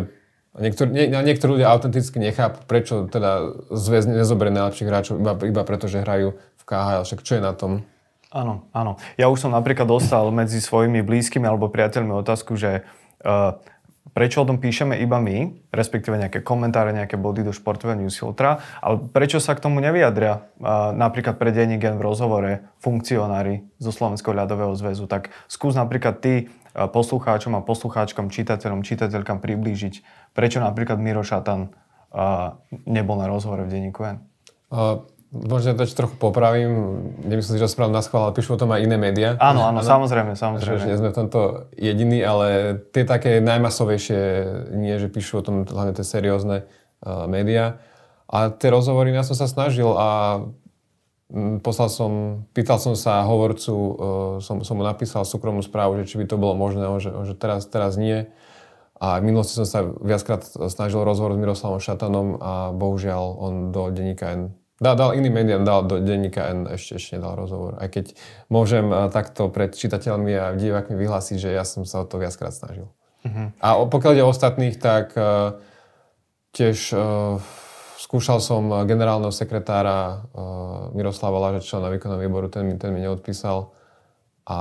niektor, 0.60 0.86
nie, 0.92 1.08
niektorí 1.08 1.58
ľudia 1.58 1.72
autenticky 1.72 2.20
nechápu, 2.20 2.68
prečo 2.68 3.08
teda 3.08 3.56
zväz 3.72 4.04
nezoberie 4.04 4.52
najlepších 4.52 4.88
hráčov 4.88 5.14
iba, 5.18 5.32
iba 5.40 5.62
preto, 5.64 5.88
že 5.88 6.04
hrajú 6.04 6.36
v 6.36 6.62
KHL. 6.62 7.08
Však 7.08 7.24
čo 7.24 7.40
je 7.40 7.42
na 7.42 7.56
tom? 7.56 7.88
Áno, 8.32 8.64
áno. 8.72 8.96
Ja 9.20 9.28
už 9.28 9.44
som 9.44 9.52
napríklad 9.52 9.84
dostal 9.84 10.24
medzi 10.32 10.56
svojimi 10.56 11.04
blízkymi 11.04 11.44
alebo 11.44 11.68
priateľmi 11.68 12.16
otázku, 12.16 12.56
že 12.56 12.88
uh, 13.20 13.60
prečo 14.16 14.40
o 14.40 14.48
tom 14.48 14.56
píšeme 14.56 14.96
iba 15.04 15.20
my, 15.20 15.68
respektíve 15.68 16.16
nejaké 16.16 16.40
komentáre, 16.40 16.96
nejaké 16.96 17.20
body 17.20 17.44
do 17.44 17.52
športového 17.52 18.00
newsfiltra, 18.00 18.64
ale 18.80 19.04
prečo 19.12 19.36
sa 19.36 19.52
k 19.52 19.60
tomu 19.60 19.84
nevyjadria 19.84 20.48
uh, 20.58 20.96
napríklad 20.96 21.36
pre 21.36 21.52
denní 21.52 21.76
gen 21.76 22.00
v 22.00 22.08
rozhovore 22.08 22.64
funkcionári 22.80 23.68
zo 23.76 23.92
Slovenského 23.92 24.32
ľadového 24.32 24.72
zväzu. 24.80 25.04
Tak 25.04 25.28
skús 25.44 25.76
napríklad 25.76 26.24
ty 26.24 26.48
uh, 26.48 26.88
poslucháčom 26.88 27.52
a 27.52 27.60
poslucháčkom, 27.60 28.32
čitateľom, 28.32 28.80
čitateľkám 28.80 29.44
priblížiť, 29.44 30.00
prečo 30.32 30.56
napríklad 30.56 30.96
Miro 30.96 31.20
Šatan 31.20 31.76
nebol 32.84 33.16
na 33.16 33.24
rozhovore 33.24 33.64
v 33.64 33.72
denníku 33.72 34.04
N. 34.04 34.16
Možno 35.32 35.72
to 35.72 35.88
trochu 35.88 36.12
popravím, 36.20 36.72
nemyslím 37.24 37.56
si, 37.56 37.62
že 37.64 37.72
správne 37.72 37.96
na 37.96 38.04
schvál, 38.04 38.28
ale 38.28 38.36
píšu 38.36 38.52
o 38.52 38.60
tom 38.60 38.68
aj 38.68 38.84
iné 38.84 39.00
médiá. 39.00 39.32
Áno, 39.40 39.64
áno, 39.64 39.80
samozrejme, 39.80 40.36
samozrejme. 40.36 40.84
Že 40.84 40.88
nie 40.92 41.00
sme 41.00 41.08
v 41.08 41.18
tomto 41.24 41.40
jediní, 41.72 42.20
ale 42.20 42.76
tie 42.92 43.08
také 43.08 43.40
najmasovejšie, 43.40 44.20
nie, 44.76 44.92
že 45.00 45.08
píšu 45.08 45.40
o 45.40 45.44
tom 45.44 45.64
hlavne 45.64 45.96
tie 45.96 46.04
seriózne 46.04 46.68
uh, 46.68 47.24
médiá. 47.24 47.80
A 48.28 48.52
tie 48.52 48.68
rozhovory, 48.68 49.08
ja 49.16 49.24
som 49.24 49.32
sa 49.32 49.48
snažil 49.48 49.88
a 49.96 50.44
mm, 51.32 51.64
poslal 51.64 51.88
som, 51.88 52.44
pýtal 52.52 52.76
som 52.76 52.92
sa 52.92 53.24
hovorcu, 53.24 53.72
uh, 53.72 53.88
som, 54.44 54.60
som 54.60 54.76
mu 54.76 54.84
napísal 54.84 55.24
súkromnú 55.24 55.64
správu, 55.64 56.04
že 56.04 56.12
či 56.12 56.20
by 56.20 56.28
to 56.28 56.36
bolo 56.36 56.52
možné, 56.60 56.84
že, 57.00 57.08
že 57.08 57.32
teraz, 57.32 57.64
teraz 57.72 57.96
nie. 57.96 58.28
A 59.00 59.16
v 59.16 59.32
minulosti 59.32 59.56
som 59.56 59.64
sa 59.64 59.80
viackrát 59.80 60.44
snažil 60.44 61.00
rozhovor 61.00 61.32
s 61.32 61.40
Miroslavom 61.40 61.80
Šatanom 61.80 62.36
a 62.36 62.68
bohužiaľ 62.76 63.24
on 63.40 63.54
do 63.72 63.88
denníka 63.88 64.28
N 64.36 64.60
Dal, 64.82 64.98
dal 64.98 65.14
iným 65.14 65.30
médiám, 65.30 65.62
dal 65.62 65.86
do 65.86 66.02
denníka 66.02 66.50
N, 66.50 66.66
ešte, 66.66 66.98
ešte 66.98 67.14
nedal 67.14 67.38
rozhovor. 67.38 67.78
Aj 67.78 67.86
keď 67.86 68.18
môžem 68.50 68.90
eh, 68.90 69.06
takto 69.14 69.46
pred 69.46 69.70
čitateľmi 69.70 70.32
a 70.34 70.58
divákmi 70.58 70.98
vyhlásiť, 70.98 71.38
že 71.38 71.50
ja 71.54 71.62
som 71.62 71.86
sa 71.86 72.02
o 72.02 72.06
to 72.06 72.18
viackrát 72.18 72.50
snažil. 72.50 72.90
Uh-huh. 73.22 73.54
A 73.62 73.78
pokiaľ 73.86 74.18
ide 74.18 74.26
o 74.26 74.34
ostatných, 74.34 74.82
tak 74.82 75.14
uh, 75.14 75.54
tiež 76.50 76.90
uh, 76.90 77.38
skúšal 78.02 78.42
som 78.42 78.66
generálneho 78.82 79.30
sekretára 79.30 80.26
uh, 80.34 80.90
Miroslava 80.90 81.38
Laža, 81.38 81.62
člena 81.62 81.86
výkonného 81.94 82.18
výboru, 82.18 82.50
ten 82.50 82.66
mi, 82.66 82.74
ten 82.74 82.90
mi 82.90 82.98
neodpísal. 82.98 83.70
A 84.50 84.58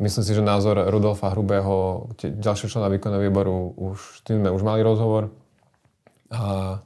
myslím 0.00 0.24
si, 0.24 0.32
že 0.32 0.40
názor 0.40 0.80
Rudolfa 0.88 1.28
Hrubého, 1.36 2.08
ďalšieho 2.16 2.72
člena 2.72 2.88
výkonného 2.88 3.20
výboru, 3.20 3.76
už 3.76 4.24
tým 4.24 4.40
sme 4.40 4.48
už 4.48 4.64
mali 4.64 4.80
rozhovor. 4.80 5.28
A, 6.32 6.80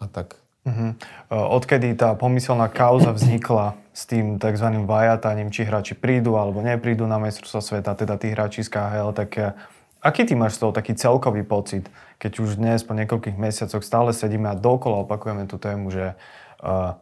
a 0.00 0.04
tak 0.08 0.39
Uh-huh. 0.60 0.92
Odkedy 1.32 1.96
tá 1.96 2.12
pomyselná 2.12 2.68
kauza 2.68 3.16
vznikla 3.16 3.80
s 3.96 4.04
tým 4.04 4.36
tzv. 4.36 4.68
vajataním, 4.84 5.48
či 5.48 5.64
hráči 5.64 5.96
prídu 5.96 6.36
alebo 6.36 6.60
neprídu 6.60 7.08
na 7.08 7.16
majstrovstvo 7.16 7.64
sveta, 7.64 7.96
teda 7.96 8.20
tí 8.20 8.28
hráči 8.28 8.60
z 8.60 8.68
KHL, 8.68 9.16
tak 9.16 9.30
e, 9.40 9.56
aký 10.04 10.28
ty 10.28 10.36
máš 10.36 10.60
z 10.60 10.68
toho 10.68 10.72
taký 10.76 10.92
celkový 10.92 11.48
pocit, 11.48 11.88
keď 12.20 12.32
už 12.44 12.60
dnes 12.60 12.84
po 12.84 12.92
niekoľkých 12.92 13.40
mesiacoch 13.40 13.80
stále 13.80 14.12
sedíme 14.12 14.52
a 14.52 14.56
dokola 14.56 15.08
opakujeme 15.08 15.48
tú 15.48 15.56
tému, 15.56 15.88
že 15.88 16.12
uh, 16.60 16.92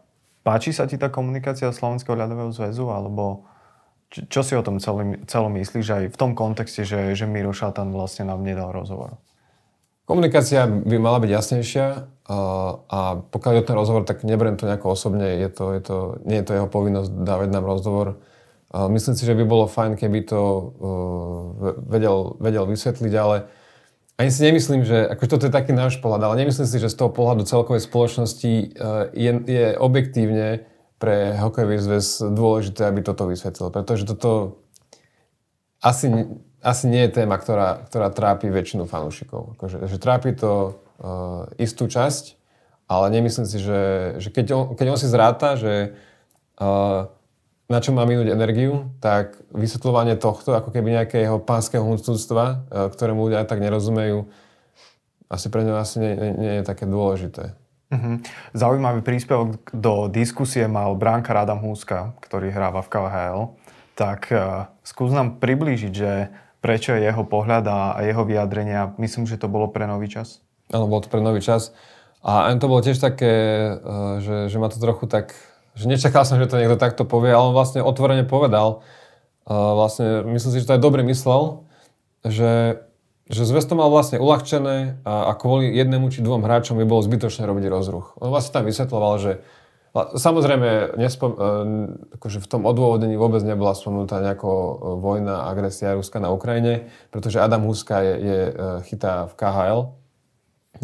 páči 0.46 0.70
sa 0.70 0.86
ti 0.86 0.94
tá 0.94 1.10
komunikácia 1.10 1.66
Slovenského 1.74 2.14
ľadového 2.14 2.54
zväzu, 2.54 2.86
alebo 2.94 3.42
čo, 4.14 4.22
čo 4.30 4.40
si 4.46 4.54
o 4.54 4.62
tom 4.62 4.78
celom, 4.78 5.18
celom 5.26 5.50
myslíš 5.58 5.86
aj 5.90 6.04
v 6.14 6.16
tom 6.16 6.38
kontexte, 6.38 6.86
že, 6.86 7.18
že 7.18 7.26
Miro 7.26 7.50
Šatan 7.50 7.90
vlastne 7.90 8.30
nám 8.30 8.46
nedal 8.46 8.70
rozhovor? 8.70 9.18
Komunikácia 10.08 10.64
by 10.64 10.96
mala 10.96 11.20
byť 11.20 11.30
jasnejšia 11.36 11.86
a 12.88 13.00
pokiaľ 13.28 13.52
je 13.60 13.64
ten 13.68 13.76
rozhovor, 13.76 14.08
tak 14.08 14.24
neberiem 14.24 14.56
to 14.56 14.64
nejako 14.64 14.96
osobne, 14.96 15.36
je 15.36 15.52
to, 15.52 15.64
je 15.76 15.82
to, 15.84 15.96
nie 16.24 16.40
je 16.40 16.46
to 16.48 16.56
jeho 16.56 16.64
povinnosť 16.64 17.12
dávať 17.12 17.48
nám 17.52 17.68
rozhovor. 17.68 18.16
Myslím 18.72 19.20
si, 19.20 19.28
že 19.28 19.36
by 19.36 19.44
bolo 19.44 19.68
fajn, 19.68 20.00
keby 20.00 20.24
to 20.24 20.40
vedel, 21.92 22.40
vedel 22.40 22.64
vysvetliť, 22.64 23.12
ale 23.20 23.52
ani 24.16 24.32
si 24.32 24.40
nemyslím, 24.48 24.88
že, 24.88 25.12
akože 25.12 25.28
toto 25.28 25.44
je 25.44 25.52
taký 25.52 25.76
náš 25.76 26.00
pohľad, 26.00 26.24
ale 26.24 26.40
nemyslím 26.40 26.64
si, 26.64 26.80
že 26.80 26.88
z 26.88 26.96
toho 26.96 27.12
pohľadu 27.12 27.44
celkovej 27.44 27.84
spoločnosti 27.84 28.52
je, 29.12 29.32
je 29.44 29.66
objektívne 29.76 30.64
pre 30.96 31.36
hokejový 31.36 31.84
zväz 31.84 32.32
dôležité, 32.32 32.88
aby 32.88 33.04
toto 33.04 33.28
vysvetlil, 33.28 33.68
pretože 33.70 34.08
toto 34.08 34.64
asi 35.84 36.10
asi 36.68 36.84
nie 36.92 37.08
je 37.08 37.24
téma, 37.24 37.40
ktorá, 37.40 37.88
ktorá 37.88 38.12
trápi 38.12 38.52
väčšinu 38.52 38.84
fanúšikov. 38.84 39.56
Akože, 39.56 39.88
že 39.88 39.96
trápi 39.96 40.36
to 40.36 40.76
uh, 41.00 41.48
istú 41.56 41.88
časť, 41.88 42.36
ale 42.84 43.08
nemyslím 43.08 43.48
si, 43.48 43.56
že, 43.56 43.80
že 44.20 44.28
keď, 44.28 44.46
on, 44.52 44.64
keď 44.76 44.86
on 44.92 44.98
si 45.00 45.08
zráta, 45.08 45.56
že 45.56 45.96
uh, 46.60 47.08
na 47.68 47.78
čo 47.80 47.96
má 47.96 48.04
minúť 48.04 48.32
energiu, 48.32 48.92
tak 49.00 49.40
vysvetľovanie 49.56 50.20
tohto, 50.20 50.52
ako 50.52 50.68
keby 50.68 51.00
nejakého 51.00 51.40
pánskeho 51.40 51.80
húctva, 51.80 52.68
uh, 52.68 52.92
ktorému 52.92 53.28
ľudia 53.28 53.48
tak 53.48 53.64
nerozumejú, 53.64 54.28
asi 55.28 55.46
pre 55.48 55.64
ňo 55.64 55.80
asi 55.80 56.00
nie, 56.04 56.12
nie, 56.16 56.32
nie 56.36 56.52
je 56.60 56.64
také 56.68 56.84
dôležité. 56.84 57.56
Uh-huh. 57.88 58.20
Zaujímavý 58.52 59.00
príspevok 59.00 59.64
do 59.72 60.12
diskusie 60.12 60.68
mal 60.68 60.92
bránka 60.92 61.32
Adam 61.32 61.64
Húska, 61.64 62.12
ktorý 62.20 62.52
hráva 62.52 62.84
v 62.84 62.92
KHL. 62.92 63.40
Tak 63.96 64.20
uh, 64.28 64.68
skús 64.84 65.12
nám 65.12 65.40
priblížiť, 65.40 65.92
že 65.92 66.12
prečo 66.58 66.94
je 66.94 67.06
jeho 67.06 67.22
pohľad 67.22 67.64
a 67.66 67.78
jeho 68.02 68.22
vyjadrenia. 68.26 68.94
Myslím, 68.98 69.26
že 69.26 69.38
to 69.38 69.46
bolo 69.46 69.70
pre 69.70 69.86
nový 69.86 70.10
čas. 70.10 70.42
Áno, 70.74 70.90
bolo 70.90 71.00
to 71.00 71.08
pre 71.08 71.22
nový 71.22 71.40
čas. 71.40 71.72
A 72.20 72.50
to 72.58 72.66
bolo 72.66 72.82
tiež 72.82 72.98
také, 72.98 73.32
eh, 73.78 74.14
že, 74.20 74.36
že 74.50 74.56
ma 74.58 74.68
to 74.68 74.82
trochu 74.82 75.06
tak... 75.06 75.34
Že 75.78 75.94
nečakal 75.94 76.26
som, 76.26 76.42
že 76.42 76.50
to 76.50 76.58
niekto 76.58 76.74
takto 76.74 77.06
povie, 77.06 77.30
ale 77.30 77.54
on 77.54 77.54
vlastne 77.54 77.78
otvorene 77.86 78.26
povedal, 78.26 78.82
eh, 79.46 79.54
vlastne, 79.54 80.26
myslím 80.26 80.50
si, 80.52 80.60
že 80.60 80.68
to 80.68 80.74
aj 80.74 80.82
dobre 80.82 81.06
myslel, 81.06 81.62
že, 82.26 82.82
že 83.30 83.42
zväz 83.46 83.62
to 83.70 83.78
mal 83.78 83.86
vlastne 83.86 84.18
uľahčené 84.18 85.06
a, 85.06 85.30
a 85.30 85.32
kvôli 85.38 85.70
jednému 85.70 86.10
či 86.10 86.26
dvom 86.26 86.42
hráčom 86.42 86.74
by 86.74 86.84
bolo 86.84 87.06
zbytočné 87.06 87.46
robiť 87.46 87.70
rozruch. 87.70 88.18
On 88.18 88.34
vlastne 88.34 88.58
tam 88.58 88.66
vysvetloval, 88.66 89.14
že 89.22 89.32
Samozrejme, 90.14 91.00
nespom- 91.00 91.34
e, 91.34 91.48
akože 92.20 92.38
v 92.38 92.48
tom 92.50 92.62
odôvodnení 92.68 93.18
vôbec 93.18 93.42
nebola 93.42 93.74
spomenutá 93.74 94.22
nejako 94.22 94.50
e, 94.50 94.72
vojna, 95.02 95.50
agresia 95.50 95.96
Ruska 95.96 96.22
na 96.22 96.30
Ukrajine, 96.30 96.92
pretože 97.10 97.42
Adam 97.42 97.66
Huska 97.66 98.04
je, 98.04 98.14
je 98.20 98.40
e, 98.48 98.52
chytá 98.86 99.26
v 99.26 99.34
KHL. 99.34 99.80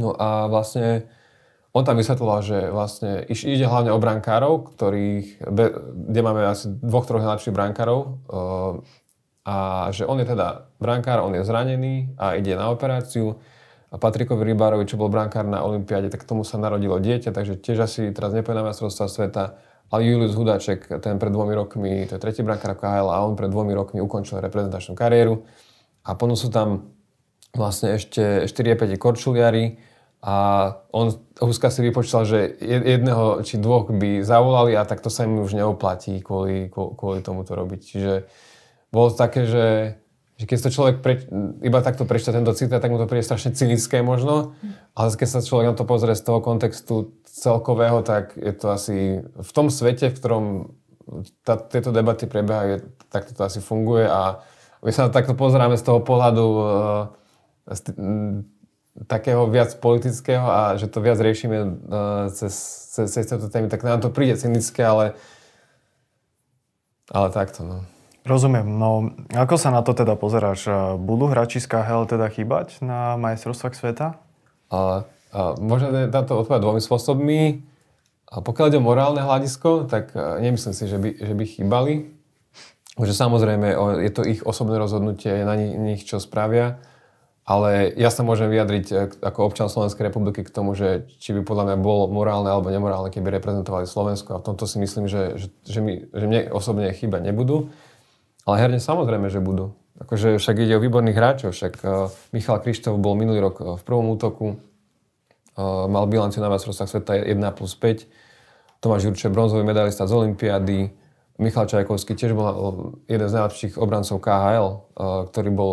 No 0.01 0.11
a 0.19 0.51
vlastne 0.51 1.07
on 1.71 1.87
tam 1.87 1.99
vysvetloval, 1.99 2.41
že 2.43 2.59
vlastne 2.71 3.27
ide 3.27 3.67
hlavne 3.67 3.91
o 3.95 3.99
brankárov, 3.99 4.75
ktorých, 4.75 5.43
kde 6.11 6.21
máme 6.23 6.47
asi 6.47 6.71
dvoch, 6.71 7.07
troch 7.07 7.23
najlepších 7.23 7.55
brankárov 7.55 8.23
a 9.45 9.57
že 9.93 10.09
on 10.09 10.23
je 10.23 10.27
teda 10.27 10.71
brankár, 10.81 11.21
on 11.21 11.37
je 11.37 11.43
zranený 11.43 12.15
a 12.17 12.39
ide 12.39 12.57
na 12.57 12.73
operáciu 12.73 13.37
a 13.95 13.97
Patrikovi 13.97 14.43
Rybárovi, 14.43 14.91
čo 14.91 14.99
bol 14.99 15.07
brankár 15.07 15.47
na 15.47 15.63
Olympiáde, 15.63 16.11
tak 16.11 16.27
tomu 16.27 16.43
sa 16.43 16.59
narodilo 16.59 16.99
dieťa, 16.99 17.31
takže 17.31 17.63
tiež 17.63 17.87
asi 17.87 18.11
teraz 18.11 18.35
nepoje 18.35 18.59
na 18.59 18.67
majstrovstvá 18.67 19.07
sveta. 19.07 19.55
Ale 19.95 20.03
Julius 20.03 20.35
Hudáček, 20.35 20.91
ten 20.99 21.23
pred 21.23 21.31
dvomi 21.31 21.55
rokmi, 21.55 22.03
to 22.11 22.19
je 22.19 22.21
tretí 22.21 22.43
brankár 22.43 22.75
KHL 22.75 23.07
a 23.07 23.23
on 23.23 23.39
pred 23.39 23.47
dvomi 23.47 23.71
rokmi 23.71 24.03
ukončil 24.03 24.43
reprezentačnú 24.43 24.99
kariéru. 24.99 25.47
A 26.03 26.19
potom 26.19 26.35
sú 26.35 26.51
tam 26.51 26.91
vlastne 27.55 27.95
ešte 27.95 28.51
4-5 28.51 28.99
korčuliari 28.99 29.79
a 30.27 30.35
on 30.91 31.15
Huska 31.39 31.71
si 31.71 31.87
vypočítal, 31.87 32.27
že 32.27 32.51
jedného 32.59 33.47
či 33.47 33.63
dvoch 33.63 33.95
by 33.95 34.27
zavolali 34.27 34.75
a 34.75 34.83
tak 34.83 35.07
to 35.07 35.13
sa 35.13 35.23
im 35.23 35.39
už 35.39 35.55
neoplatí 35.55 36.19
kvôli, 36.19 36.67
kvôli 36.75 37.23
tomu 37.23 37.47
to 37.47 37.55
robiť. 37.55 37.81
Čiže 37.85 38.13
bolo 38.91 39.15
také, 39.15 39.47
že 39.47 39.65
že 40.35 40.45
keď 40.51 40.59
sa 40.59 40.71
človek 40.75 40.97
pre, 40.99 41.23
iba 41.63 41.79
takto 41.79 42.03
prečíta 42.03 42.35
tento 42.35 42.51
citát, 42.59 42.83
tak 42.83 42.91
mu 42.91 42.99
to 42.99 43.07
príde 43.07 43.23
strašne 43.23 43.55
cynické 43.55 44.03
možno, 44.03 44.59
ale 44.99 45.15
keď 45.15 45.29
sa 45.31 45.47
človek 45.47 45.67
na 45.71 45.75
to 45.79 45.87
pozrie 45.87 46.19
z 46.19 46.27
toho 46.27 46.43
kontextu 46.43 47.15
celkového, 47.23 48.03
tak 48.03 48.35
je 48.35 48.53
to 48.55 48.67
asi 48.75 49.23
v 49.23 49.51
tom 49.55 49.71
svete, 49.71 50.11
v 50.11 50.19
ktorom 50.19 50.45
tá, 51.47 51.55
tieto 51.55 51.95
debaty 51.95 52.27
prebiehajú, 52.27 52.83
tak 53.15 53.31
to 53.31 53.47
asi 53.47 53.63
funguje 53.63 54.11
a 54.11 54.43
my 54.83 54.91
sa 54.91 55.09
takto 55.09 55.39
pozeráme 55.39 55.79
z 55.79 55.87
toho 55.87 56.03
pohľadu 56.03 56.45
uh, 56.45 56.67
z, 57.71 57.95
m, 57.95 58.45
takého 59.07 59.47
viac 59.47 59.71
politického 59.79 60.45
a 60.45 60.75
že 60.75 60.91
to 60.91 60.99
viac 60.99 61.23
riešime 61.23 61.59
uh, 61.63 62.27
cez, 62.35 62.53
cez, 62.91 63.07
cez 63.07 63.25
tieto 63.31 63.47
témy, 63.47 63.71
tak 63.71 63.87
nám 63.87 64.03
to 64.03 64.11
príde 64.11 64.35
cynické, 64.35 64.83
ale 64.83 65.15
ale 67.13 67.29
takto, 67.29 67.69
no. 67.69 67.85
Rozumiem. 68.25 68.65
No, 68.65 69.13
ako 69.37 69.61
sa 69.61 69.69
na 69.69 69.85
to 69.85 69.93
teda 69.93 70.17
pozeráš? 70.17 70.65
Budú 70.97 71.29
hráči 71.29 71.61
z 71.61 71.69
KHL 71.69 72.09
teda 72.09 72.33
chýbať 72.33 72.81
na 72.81 73.21
majstrovstvách 73.21 73.77
sveta? 73.77 74.17
A, 74.73 75.05
a 75.29 75.41
môžem 75.61 76.09
na 76.09 76.23
to 76.25 76.41
odpovedať 76.41 76.65
dvomi 76.65 76.81
spôsobmi. 76.81 77.41
A 78.33 78.41
pokiaľ 78.41 78.67
ide 78.73 78.81
o 78.81 78.89
morálne 78.89 79.21
hľadisko, 79.21 79.85
tak 79.93 80.17
nemyslím 80.17 80.73
si, 80.73 80.89
že 80.89 80.97
by, 80.97 81.11
že 81.21 81.35
by 81.37 81.45
chýbali. 81.45 81.95
Že 82.97 83.13
samozrejme, 83.13 83.77
je 84.01 84.11
to 84.17 84.25
ich 84.25 84.41
osobné 84.41 84.81
rozhodnutie, 84.81 85.29
je 85.29 85.45
na 85.45 85.55
nich, 85.61 85.77
nich 85.77 86.03
čo 86.09 86.17
spravia. 86.17 86.81
Ale 87.45 87.93
ja 88.01 88.09
sa 88.09 88.25
môžem 88.25 88.49
vyjadriť 88.49 88.87
e, 88.89 88.95
ako 89.21 89.53
občan 89.53 89.69
Slovenskej 89.69 90.09
republiky 90.09 90.41
k 90.41 90.49
tomu, 90.49 90.73
že 90.73 91.05
či 91.21 91.37
by 91.37 91.45
podľa 91.45 91.65
mňa 91.69 91.77
bolo 91.77 92.09
morálne 92.09 92.49
alebo 92.49 92.73
nemorálne, 92.73 93.13
keby 93.13 93.37
reprezentovali 93.37 93.85
Slovensko. 93.85 94.33
A 94.33 94.41
v 94.41 94.49
tomto 94.49 94.65
si 94.65 94.81
myslím, 94.81 95.13
že, 95.13 95.37
že, 95.37 95.49
že, 95.69 95.81
mi, 95.85 96.09
že 96.09 96.25
mne 96.25 96.49
osobne 96.57 96.89
chýba 96.97 97.21
nebudú. 97.21 97.69
Ale 98.45 98.57
herne 98.61 98.81
samozrejme, 98.81 99.33
že 99.33 99.41
budú. 99.41 99.73
Akože 99.95 100.37
však 100.37 100.57
ide 100.61 100.77
o 100.77 100.83
výborných 100.83 101.17
hráčov, 101.17 101.51
však 101.55 101.73
uh, 101.81 102.11
Michal 102.35 102.61
Krištof 102.61 102.99
bol 102.99 103.15
minulý 103.17 103.41
rok 103.41 103.57
uh, 103.63 103.79
v 103.79 103.83
prvom 103.87 104.11
útoku, 104.11 104.59
uh, 104.59 105.87
mal 105.87 106.05
bilanciu 106.11 106.43
na 106.43 106.51
majstrovstvách 106.51 106.91
sveta 106.91 107.13
1 107.25 107.39
plus 107.57 107.73
5, 107.79 108.83
Tomáš 108.83 109.09
Jurče 109.09 109.33
bronzový 109.33 109.65
medalista 109.65 110.05
z 110.05 110.13
Olympiády, 110.13 110.93
Michal 111.39 111.67
Čajkovský 111.67 112.15
tiež 112.15 112.31
bol 112.37 112.47
jeden 113.11 113.27
z 113.27 113.35
najlepších 113.35 113.75
obrancov 113.79 114.19
KHL, 114.19 114.69
uh, 114.69 115.25
ktorý 115.31 115.51
bol 115.55 115.73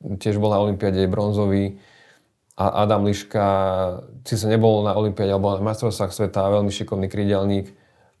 tiež 0.00 0.40
bol 0.40 0.48
na 0.52 0.60
Olympiáde 0.60 1.04
bronzový. 1.04 1.76
A 2.60 2.84
Adam 2.84 3.08
Liška 3.08 3.44
síce 4.20 4.44
nebol 4.44 4.84
na 4.84 4.92
Olympiáde, 4.92 5.32
ale 5.32 5.40
bol 5.40 5.56
na 5.56 5.64
majstrovstvách 5.64 6.12
sveta, 6.12 6.52
veľmi 6.52 6.68
šikovný 6.68 7.08
krídelník 7.08 7.72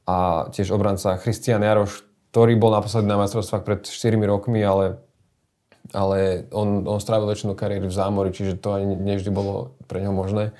a 0.08 0.48
tiež 0.48 0.72
obranca 0.72 1.20
Christian 1.20 1.60
Jaroš, 1.60 2.08
ktorý 2.30 2.54
bol 2.56 2.70
naposledy 2.70 3.10
na 3.10 3.18
majstrovstvách 3.18 3.62
pred 3.66 3.80
4 3.82 4.14
rokmi, 4.22 4.62
ale, 4.62 5.02
ale 5.90 6.46
on, 6.54 6.86
on 6.86 7.02
strávil 7.02 7.26
väčšinu 7.26 7.58
kariéry 7.58 7.90
v 7.90 7.94
zámori, 7.94 8.30
čiže 8.30 8.62
to 8.62 8.74
ani 8.74 8.94
nevždy 8.94 9.30
bolo 9.34 9.74
pre 9.90 9.98
neho 9.98 10.14
možné. 10.14 10.54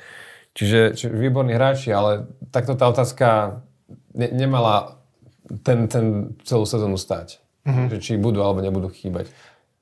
Čiže, 0.51 0.99
čiže 0.99 1.15
výborní 1.15 1.55
hráči, 1.55 1.95
ale 1.95 2.27
takto 2.51 2.75
tá 2.75 2.91
otázka 2.91 3.63
ne, 4.19 4.29
nemala 4.35 4.99
ten, 5.63 5.87
ten 5.87 6.35
celú 6.43 6.67
sezónu 6.67 6.99
stať. 6.99 7.39
Mm-hmm. 7.63 7.87
Že 7.95 7.97
či 8.03 8.13
budú 8.19 8.43
alebo 8.43 8.59
nebudú 8.59 8.91
chýbať. 8.91 9.31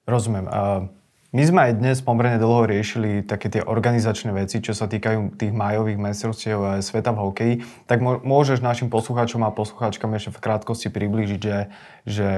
Rozumiem. 0.04 0.45
A 0.49 0.88
my 1.28 1.42
sme 1.44 1.61
aj 1.68 1.73
dnes 1.76 2.00
pomerne 2.00 2.40
dlho 2.40 2.64
riešili 2.64 3.20
také 3.20 3.52
tie 3.52 3.61
organizačné 3.61 4.32
veci, 4.32 4.64
čo 4.64 4.73
sa 4.73 4.88
týkajú 4.88 5.37
tých 5.37 5.52
majových 5.52 6.00
majstrovstiev 6.00 6.80
sveta 6.80 7.12
v 7.12 7.18
hokeji. 7.20 7.54
Tak 7.85 8.00
môžeš 8.00 8.64
našim 8.64 8.88
poslucháčom 8.88 9.44
a 9.44 9.52
poslucháčkam 9.52 10.16
ešte 10.16 10.32
v 10.32 10.40
krátkosti 10.40 10.88
priblížiť, 10.88 11.40
že, 11.40 11.58
že 12.08 12.28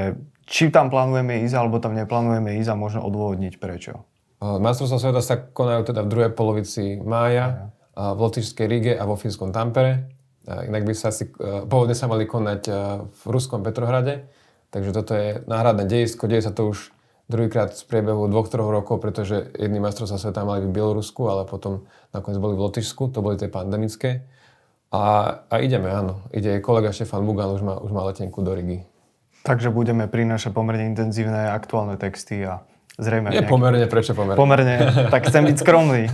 či 0.51 0.75
tam 0.75 0.91
plánujeme 0.91 1.47
ísť 1.47 1.55
alebo 1.55 1.79
tam 1.79 1.95
neplánujeme 1.95 2.59
ísť 2.59 2.71
a 2.75 2.75
možno 2.75 3.07
odôvodniť 3.07 3.63
prečo. 3.63 4.03
Majstrovstvá 4.43 4.99
sveta 4.99 5.23
sa 5.23 5.39
konajú 5.39 5.95
teda 5.95 6.03
v 6.03 6.11
druhej 6.11 6.33
polovici 6.35 6.99
mája 6.99 7.71
v 7.95 8.19
Lotyšskej 8.19 8.67
Ríge 8.67 8.93
a 8.99 9.07
vo 9.07 9.15
fínskom 9.15 9.55
Tampere. 9.55 10.11
Inak 10.51 10.83
by 10.83 10.95
sa 10.99 11.15
asi, 11.15 11.31
pôvodne 11.71 11.95
sa 11.95 12.11
mali 12.11 12.27
konať 12.27 12.63
v 13.07 13.23
ruskom 13.31 13.63
Petrohrade, 13.63 14.27
takže 14.75 14.91
toto 14.91 15.15
je 15.15 15.45
náhradné 15.47 15.87
dejisko, 15.87 16.27
deje 16.27 16.43
sa 16.43 16.51
to 16.51 16.75
už 16.75 16.91
druhýkrát 17.31 17.71
z 17.79 17.87
priebehu 17.87 18.27
dvoch, 18.27 18.51
troch 18.51 18.67
rokov, 18.67 18.99
pretože 18.99 19.55
jedný 19.55 19.79
majstrovstvá 19.79 20.19
sveta 20.19 20.43
mali 20.43 20.67
v 20.67 20.75
Bielorusku, 20.75 21.23
ale 21.31 21.47
potom 21.47 21.87
nakoniec 22.11 22.43
boli 22.43 22.59
v 22.59 22.67
Lotyšsku, 22.67 23.15
to 23.15 23.23
boli 23.23 23.39
tie 23.39 23.47
pandemické. 23.47 24.27
A, 24.91 25.03
a 25.47 25.55
ideme, 25.63 25.87
áno. 25.87 26.27
Ide 26.35 26.59
kolega 26.59 26.91
Štefan 26.91 27.23
Bugan, 27.23 27.55
už 27.55 27.63
má, 27.63 27.79
už 27.79 27.95
má 27.95 28.03
letenku 28.11 28.43
do 28.43 28.51
Rigi. 28.51 28.83
Takže 29.47 29.71
budeme 29.71 30.11
prinášať 30.11 30.53
pomerne 30.53 30.85
intenzívne 30.85 31.49
aktuálne 31.49 31.97
texty 31.97 32.45
a 32.45 32.67
zrejme... 33.01 33.33
Nie 33.33 33.43
nejaký... 33.43 33.51
pomerne, 33.51 33.87
prečo 33.89 34.13
pomerne? 34.13 34.39
Pomerne, 34.39 34.77
tak 35.09 35.27
chcem 35.27 35.49
byť 35.49 35.57
skromný. 35.59 36.07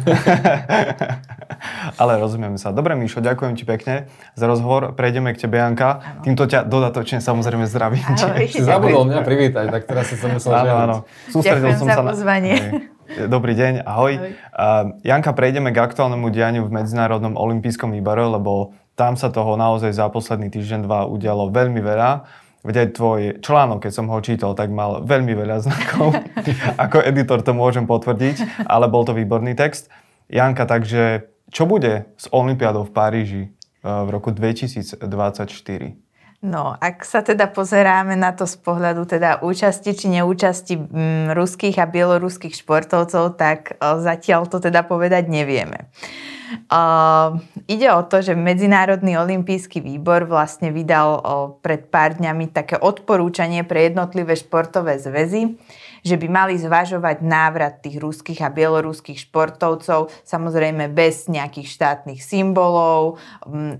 Ale 2.00 2.16
rozumieme 2.22 2.56
sa. 2.56 2.70
Dobre, 2.70 2.94
Míšo, 2.94 3.20
ďakujem 3.20 3.52
ti 3.58 3.66
pekne 3.66 4.06
za 4.38 4.46
rozhovor. 4.46 4.94
Prejdeme 4.94 5.34
k 5.34 5.44
tebe, 5.44 5.58
Janka. 5.58 6.00
Ano. 6.00 6.22
Týmto 6.22 6.46
ťa 6.46 6.64
dodatočne 6.64 7.18
samozrejme 7.18 7.66
zdravím. 7.66 8.06
Si 8.46 8.62
zabudol 8.62 9.10
mňa 9.10 9.20
privítať, 9.26 9.66
tak 9.68 9.82
teraz 9.90 10.08
si 10.08 10.16
sa 10.16 10.30
musel 10.30 10.54
Áno, 10.54 10.74
áno. 10.78 10.96
Sústredil 11.28 11.74
som 11.74 11.90
sa 11.90 12.02
na... 12.06 12.14
Pozvanie. 12.14 12.56
Dobrý 13.06 13.54
deň, 13.54 13.86
ahoj. 13.86 14.12
ahoj. 14.18 14.30
Uh, 14.50 14.98
Janka, 15.06 15.30
prejdeme 15.30 15.70
k 15.70 15.78
aktuálnemu 15.78 16.26
dianiu 16.30 16.62
v 16.66 16.74
Medzinárodnom 16.74 17.38
olympijskom 17.38 17.94
výbore, 17.94 18.26
lebo 18.26 18.74
tam 18.98 19.14
sa 19.14 19.28
toho 19.30 19.54
naozaj 19.54 19.92
za 19.92 20.08
posledný 20.10 20.48
týždeň, 20.48 20.88
dva 20.88 21.06
udialo 21.06 21.52
veľmi 21.52 21.78
veľa. 21.84 22.26
Veď 22.66 22.76
aj 22.82 22.88
tvoj 22.98 23.20
článok, 23.38 23.86
keď 23.86 23.92
som 23.94 24.10
ho 24.10 24.18
čítal, 24.18 24.58
tak 24.58 24.74
mal 24.74 25.06
veľmi 25.06 25.32
veľa 25.38 25.62
znakov. 25.62 26.18
Ako 26.84 26.98
editor 26.98 27.46
to 27.46 27.54
môžem 27.54 27.86
potvrdiť, 27.86 28.66
ale 28.66 28.90
bol 28.90 29.06
to 29.06 29.14
výborný 29.14 29.54
text. 29.54 29.86
Janka, 30.26 30.66
takže 30.66 31.30
čo 31.54 31.70
bude 31.70 32.10
s 32.18 32.26
Olympiádou 32.34 32.82
v 32.82 32.92
Paríži 32.92 33.42
uh, 33.86 34.02
v 34.02 34.08
roku 34.10 34.34
2024? 34.34 36.05
No, 36.46 36.78
ak 36.78 37.02
sa 37.02 37.26
teda 37.26 37.50
pozeráme 37.50 38.14
na 38.14 38.30
to 38.30 38.46
z 38.46 38.54
pohľadu 38.62 39.02
teda 39.02 39.42
účasti 39.42 39.90
či 39.98 40.06
neúčasti 40.14 40.78
mm, 40.78 41.34
ruských 41.34 41.74
a 41.82 41.90
bieloruských 41.90 42.54
športovcov, 42.54 43.34
tak 43.34 43.74
o, 43.82 43.98
zatiaľ 43.98 44.46
to 44.46 44.62
teda 44.62 44.86
povedať 44.86 45.26
nevieme. 45.26 45.90
O, 46.70 46.82
ide 47.66 47.90
o 47.90 48.02
to, 48.06 48.22
že 48.22 48.38
Medzinárodný 48.38 49.18
olimpijský 49.18 49.82
výbor 49.82 50.30
vlastne 50.30 50.70
vydal 50.70 51.18
o, 51.18 51.20
pred 51.58 51.90
pár 51.90 52.14
dňami 52.14 52.54
také 52.54 52.78
odporúčanie 52.78 53.66
pre 53.66 53.90
jednotlivé 53.90 54.38
športové 54.38 55.02
zväzy, 55.02 55.58
že 56.06 56.14
by 56.14 56.30
mali 56.30 56.54
zvažovať 56.54 57.26
návrat 57.26 57.82
tých 57.82 57.98
ruských 57.98 58.46
a 58.46 58.54
bieloruských 58.54 59.26
športovcov, 59.26 60.14
samozrejme 60.22 60.86
bez 60.94 61.26
nejakých 61.26 61.66
štátnych 61.66 62.22
symbolov, 62.22 63.18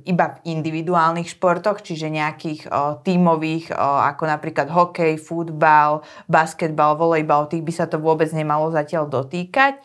iba 0.02 0.34
v 0.34 0.58
individuálnych 0.58 1.30
športoch, 1.30 1.86
čiže 1.86 2.10
nejakých 2.10 2.66
tímových, 3.06 3.70
ako 3.78 4.26
napríklad 4.26 4.66
hokej, 4.74 5.22
futbal, 5.22 6.02
basketbal, 6.26 6.98
volejbal, 6.98 7.46
tých 7.46 7.62
by 7.62 7.70
sa 7.70 7.86
to 7.86 8.02
vôbec 8.02 8.26
nemalo 8.34 8.74
zatiaľ 8.74 9.06
dotýkať. 9.06 9.78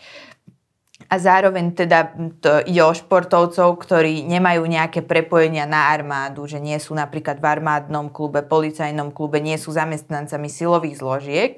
A 1.12 1.19
zároveň 1.19 1.75
teda 1.75 2.13
to 2.39 2.62
ide 2.63 2.79
o 2.86 2.93
športovcov, 2.95 3.75
ktorí 3.83 4.24
nemajú 4.31 4.63
nejaké 4.63 5.03
prepojenia 5.03 5.67
na 5.67 5.91
armádu, 5.91 6.48
že 6.48 6.62
nie 6.62 6.77
sú 6.79 6.95
napríklad 6.95 7.41
v 7.41 7.51
armádnom 7.51 8.07
klube, 8.13 8.45
policajnom 8.45 9.12
klube, 9.12 9.43
nie 9.43 9.60
sú 9.60 9.75
zamestnancami 9.75 10.48
silových 10.48 11.01
zložiek. 11.01 11.53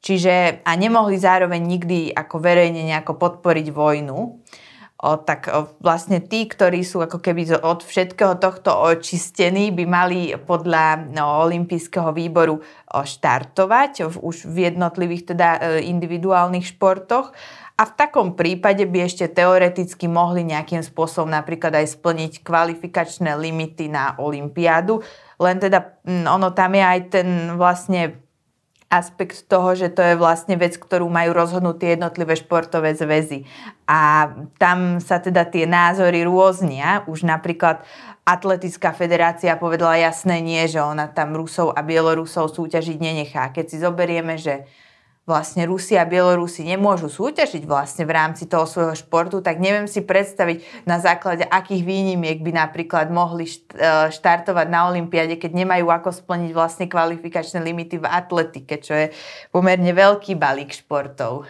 Čiže 0.00 0.64
a 0.64 0.72
nemohli 0.80 1.20
zároveň 1.20 1.60
nikdy 1.60 1.98
ako 2.16 2.40
verejne 2.40 2.88
nejako 2.88 3.20
podporiť 3.20 3.66
vojnu. 3.68 4.18
O, 5.00 5.16
tak 5.16 5.48
o, 5.48 5.64
vlastne 5.80 6.20
tí, 6.20 6.44
ktorí 6.44 6.84
sú 6.84 7.00
ako 7.00 7.24
keby 7.24 7.56
od 7.64 7.80
všetkého 7.80 8.36
tohto 8.36 8.68
očistení, 8.68 9.72
by 9.72 9.84
mali 9.88 10.36
podľa 10.36 11.08
no, 11.16 11.40
olympijského 11.48 12.12
výboru 12.12 12.60
o, 12.60 13.00
štartovať 13.00 14.04
v, 14.12 14.14
už 14.20 14.44
v 14.44 14.56
jednotlivých 14.68 15.32
teda 15.32 15.48
e, 15.56 15.88
individuálnych 15.88 16.76
športoch. 16.76 17.32
A 17.80 17.88
v 17.88 17.96
takom 17.96 18.36
prípade 18.36 18.84
by 18.84 19.08
ešte 19.08 19.24
teoreticky 19.32 20.04
mohli 20.04 20.44
nejakým 20.44 20.84
spôsobom 20.84 21.32
napríklad 21.32 21.80
aj 21.80 21.96
splniť 21.96 22.44
kvalifikačné 22.44 23.32
limity 23.40 23.88
na 23.88 24.20
Olympiádu. 24.20 25.00
Len 25.40 25.56
teda 25.56 25.96
ono 26.28 26.52
tam 26.52 26.76
je 26.76 26.84
aj 26.84 27.00
ten 27.08 27.28
vlastne 27.56 28.20
aspekt 28.90 29.46
toho, 29.46 29.78
že 29.78 29.86
to 29.94 30.02
je 30.02 30.18
vlastne 30.18 30.58
vec, 30.58 30.74
ktorú 30.74 31.06
majú 31.06 31.30
rozhodnúť 31.30 31.76
tie 31.78 31.90
jednotlivé 31.94 32.34
športové 32.34 32.98
zväzy. 32.98 33.46
A 33.86 34.34
tam 34.58 34.98
sa 34.98 35.22
teda 35.22 35.46
tie 35.46 35.62
názory 35.62 36.26
rôznia. 36.26 37.06
Už 37.06 37.22
napríklad 37.22 37.86
Atletická 38.26 38.90
federácia 38.90 39.54
povedala 39.56 39.96
jasné 39.96 40.42
nie, 40.42 40.66
že 40.66 40.82
ona 40.82 41.06
tam 41.06 41.38
Rusov 41.38 41.72
a 41.72 41.80
Bielorusov 41.86 42.50
súťažiť 42.50 42.98
nenechá. 42.98 43.54
Keď 43.54 43.64
si 43.70 43.76
zoberieme, 43.78 44.36
že 44.36 44.66
vlastne 45.30 45.62
Rusi 45.62 45.94
a 45.94 46.02
Bielorusi 46.02 46.66
nemôžu 46.66 47.06
súťažiť 47.06 47.62
vlastne 47.62 48.02
v 48.02 48.12
rámci 48.18 48.50
toho 48.50 48.66
svojho 48.66 48.98
športu, 48.98 49.38
tak 49.38 49.62
neviem 49.62 49.86
si 49.86 50.02
predstaviť 50.02 50.82
na 50.90 50.98
základe 50.98 51.46
akých 51.46 51.86
výnimiek 51.86 52.42
by 52.42 52.50
napríklad 52.50 53.14
mohli 53.14 53.46
e, 53.46 53.54
štartovať 54.10 54.66
na 54.66 54.90
Olympiade, 54.90 55.38
keď 55.38 55.54
nemajú 55.54 55.86
ako 55.86 56.10
splniť 56.10 56.50
vlastne 56.50 56.90
kvalifikačné 56.90 57.62
limity 57.62 58.02
v 58.02 58.10
atletike, 58.10 58.82
čo 58.82 58.98
je 58.98 59.06
pomerne 59.54 59.94
veľký 59.94 60.34
balík 60.34 60.74
športov. 60.74 61.46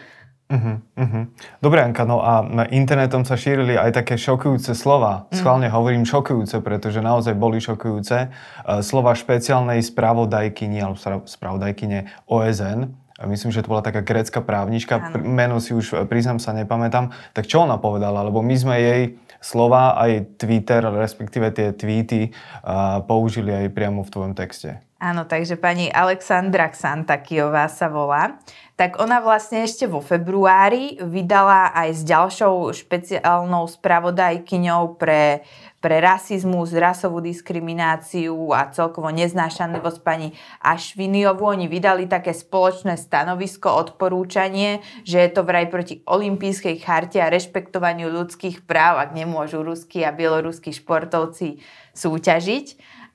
Uh-huh, 0.51 0.83
uh-huh. 0.99 1.23
Dobre, 1.63 1.79
Anka, 1.79 2.03
no 2.03 2.19
a 2.19 2.43
internetom 2.75 3.23
sa 3.23 3.39
šírili 3.39 3.79
aj 3.79 4.03
také 4.03 4.19
šokujúce 4.19 4.75
slova. 4.75 5.31
Schválne 5.31 5.71
uh-huh. 5.71 5.79
hovorím 5.79 6.03
šokujúce, 6.03 6.59
pretože 6.59 6.99
naozaj 6.99 7.39
boli 7.39 7.63
šokujúce. 7.63 8.27
Uh, 8.27 8.83
slova 8.83 9.15
špeciálnej 9.15 9.79
spravodajkyne, 9.79 10.83
alebo 10.83 10.99
spravodajkyne 11.23 12.27
OSN, 12.27 12.91
myslím, 13.29 13.53
že 13.53 13.61
to 13.61 13.71
bola 13.71 13.85
taká 13.85 14.01
grécka 14.01 14.41
právnička, 14.41 14.97
ano. 14.97 15.25
meno 15.25 15.57
si 15.61 15.73
už 15.73 15.93
e, 15.93 16.05
priznám 16.05 16.41
sa 16.41 16.53
nepamätám, 16.53 17.13
tak 17.35 17.45
čo 17.45 17.65
ona 17.65 17.77
povedala? 17.77 18.25
Lebo 18.25 18.41
my 18.41 18.55
sme 18.57 18.75
jej 18.77 19.01
slova, 19.41 19.97
aj 19.97 20.37
Twitter, 20.37 20.85
respektíve 20.85 21.49
tie 21.49 21.73
tweety 21.73 22.29
uh, 22.29 23.01
použili 23.01 23.49
aj 23.49 23.73
priamo 23.73 24.05
v 24.05 24.13
tvojom 24.13 24.33
texte. 24.37 24.77
Áno, 25.01 25.25
takže 25.25 25.57
pani 25.57 25.89
Alexandra 25.89 26.69
Xantakiová 26.69 27.65
sa 27.73 27.89
volá. 27.89 28.37
Tak 28.77 29.01
ona 29.01 29.17
vlastne 29.17 29.65
ešte 29.65 29.89
vo 29.89 29.97
februári 29.97 31.01
vydala 31.01 31.73
aj 31.73 31.89
s 31.89 32.01
ďalšou 32.05 32.69
špeciálnou 32.69 33.65
spravodajkyňou 33.65 35.01
pre 35.01 35.41
pre 35.81 35.97
rasizmus, 35.97 36.77
rasovú 36.77 37.25
diskrimináciu 37.25 38.53
a 38.53 38.69
celkovo 38.69 39.09
neznášanlivosť 39.09 39.99
pani 40.05 40.29
Ašviniovu. 40.61 41.41
Oni 41.41 41.65
vydali 41.65 42.05
také 42.05 42.37
spoločné 42.37 43.01
stanovisko, 43.01 43.73
odporúčanie, 43.73 44.85
že 45.01 45.25
je 45.25 45.29
to 45.33 45.41
vraj 45.41 45.73
proti 45.73 46.05
olympijskej 46.05 46.77
charte 46.85 47.17
a 47.17 47.33
rešpektovaniu 47.33 48.13
ľudských 48.13 48.61
práv, 48.69 49.01
ak 49.01 49.17
nemôžu 49.17 49.65
ruskí 49.65 50.05
a 50.05 50.13
bieloruskí 50.13 50.69
športovci 50.69 51.65
súťažiť. 51.97 52.65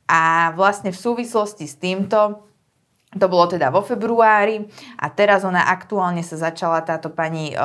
A 0.06 0.54
vlastne 0.54 0.94
v 0.94 1.02
súvislosti 1.02 1.66
s 1.66 1.76
týmto 1.78 2.46
to 3.16 3.26
bolo 3.32 3.48
teda 3.48 3.72
vo 3.72 3.80
februári 3.80 4.68
a 5.00 5.08
teraz 5.08 5.46
ona 5.46 5.72
aktuálne 5.72 6.20
sa 6.20 6.36
začala 6.36 6.84
táto 6.84 7.08
pani 7.08 7.56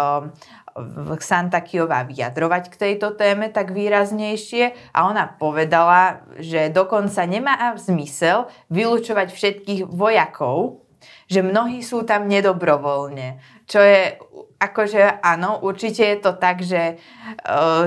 Kiová 1.68 2.08
vyjadrovať 2.08 2.64
k 2.72 2.80
tejto 2.80 3.20
téme 3.20 3.52
tak 3.52 3.76
výraznejšie 3.76 4.96
a 4.96 5.00
ona 5.12 5.28
povedala, 5.28 6.24
že 6.40 6.72
dokonca 6.72 7.28
nemá 7.28 7.76
zmysel 7.76 8.48
vylúčovať 8.72 9.36
všetkých 9.36 9.82
vojakov, 9.92 10.88
že 11.28 11.44
mnohí 11.44 11.84
sú 11.84 12.08
tam 12.08 12.32
nedobrovoľne. 12.32 13.44
Čo 13.68 13.80
je 13.84 14.16
akože 14.62 15.26
áno, 15.26 15.58
určite 15.66 16.06
je 16.06 16.18
to 16.22 16.38
tak, 16.38 16.62
že, 16.62 17.02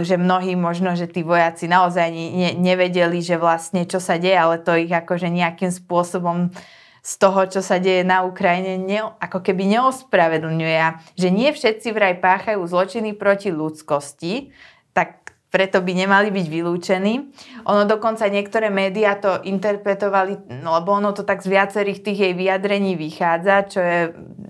že 0.02 0.18
mnohí 0.18 0.58
možno, 0.58 0.98
že 0.98 1.06
tí 1.06 1.22
vojaci 1.22 1.70
naozaj 1.70 2.10
ne, 2.10 2.50
nevedeli, 2.58 3.22
že 3.22 3.38
vlastne 3.38 3.86
čo 3.86 4.02
sa 4.02 4.18
deje, 4.18 4.34
ale 4.34 4.58
to 4.58 4.74
ich 4.74 4.90
akože 4.90 5.30
nejakým 5.30 5.70
spôsobom 5.70 6.50
z 7.04 7.12
toho, 7.20 7.46
čo 7.46 7.60
sa 7.62 7.78
deje 7.78 8.02
na 8.02 8.26
Ukrajine, 8.26 8.80
ne, 8.80 9.06
ako 9.22 9.44
keby 9.44 9.68
neospravedlňuje. 9.78 11.14
Že 11.14 11.28
nie 11.30 11.54
všetci 11.54 11.88
vraj 11.94 12.18
páchajú 12.18 12.64
zločiny 12.64 13.14
proti 13.14 13.54
ľudskosti, 13.54 14.50
tak 14.96 15.23
preto 15.54 15.78
by 15.78 15.94
nemali 15.94 16.34
byť 16.34 16.46
vylúčení. 16.50 17.30
Ono 17.70 17.86
dokonca 17.86 18.26
niektoré 18.26 18.74
médiá 18.74 19.14
to 19.22 19.38
interpretovali, 19.46 20.50
no 20.58 20.74
lebo 20.74 20.98
ono 20.98 21.14
to 21.14 21.22
tak 21.22 21.46
z 21.46 21.54
viacerých 21.54 22.02
tých 22.02 22.18
jej 22.18 22.34
vyjadrení 22.34 22.98
vychádza, 22.98 23.70
čo 23.70 23.78
je, 23.78 24.00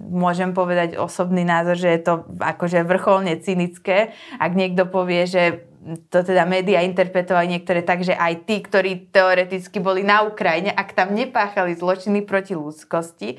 môžem 0.09 0.57
povedať, 0.57 0.97
osobný 0.97 1.45
názor, 1.45 1.77
že 1.77 1.93
je 1.93 2.01
to 2.01 2.15
akože 2.41 2.89
vrcholne 2.89 3.37
cynické. 3.45 4.17
Ak 4.41 4.57
niekto 4.57 4.89
povie, 4.89 5.29
že 5.29 5.69
to 6.09 6.25
teda 6.25 6.49
médiá 6.49 6.81
interpretovali 6.81 7.53
niektoré 7.53 7.85
tak, 7.85 8.01
že 8.01 8.17
aj 8.17 8.49
tí, 8.49 8.65
ktorí 8.65 9.13
teoreticky 9.13 9.85
boli 9.85 10.01
na 10.01 10.25
Ukrajine, 10.25 10.73
ak 10.73 10.97
tam 10.97 11.13
nepáchali 11.13 11.77
zločiny 11.77 12.25
proti 12.25 12.57
ľudskosti, 12.57 13.37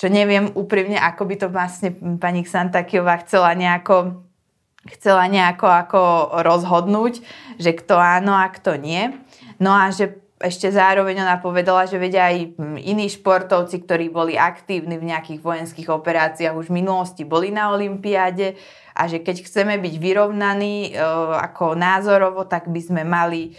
čo 0.00 0.08
neviem 0.08 0.56
úprimne, 0.56 0.96
ako 0.96 1.22
by 1.28 1.34
to 1.36 1.48
vlastne 1.52 1.92
pani 2.16 2.48
Xantakiová 2.48 3.20
chcela 3.20 3.52
nejako 3.52 4.24
chcela 4.92 5.24
nejako 5.28 5.66
ako 5.68 6.00
rozhodnúť, 6.44 7.24
že 7.56 7.72
kto 7.72 7.96
áno 7.96 8.36
a 8.36 8.48
kto 8.52 8.76
nie. 8.76 9.16
No 9.56 9.72
a 9.72 9.88
že 9.88 10.20
ešte 10.44 10.68
zároveň 10.68 11.24
ona 11.24 11.40
povedala, 11.40 11.88
že 11.88 11.96
vedia 11.96 12.28
aj 12.28 12.58
iní 12.84 13.08
športovci, 13.08 13.80
ktorí 13.86 14.12
boli 14.12 14.36
aktívni 14.36 15.00
v 15.00 15.08
nejakých 15.08 15.40
vojenských 15.40 15.88
operáciách 15.88 16.52
už 16.52 16.68
v 16.68 16.84
minulosti, 16.84 17.24
boli 17.24 17.48
na 17.48 17.72
Olympiáde 17.72 18.58
a 18.94 19.10
že 19.10 19.18
keď 19.18 19.42
chceme 19.42 19.74
byť 19.82 19.94
vyrovnaní 19.98 20.94
e, 20.94 21.02
ako 21.34 21.74
názorovo, 21.74 22.46
tak 22.46 22.70
by 22.70 22.78
sme 22.78 23.02
mali 23.02 23.58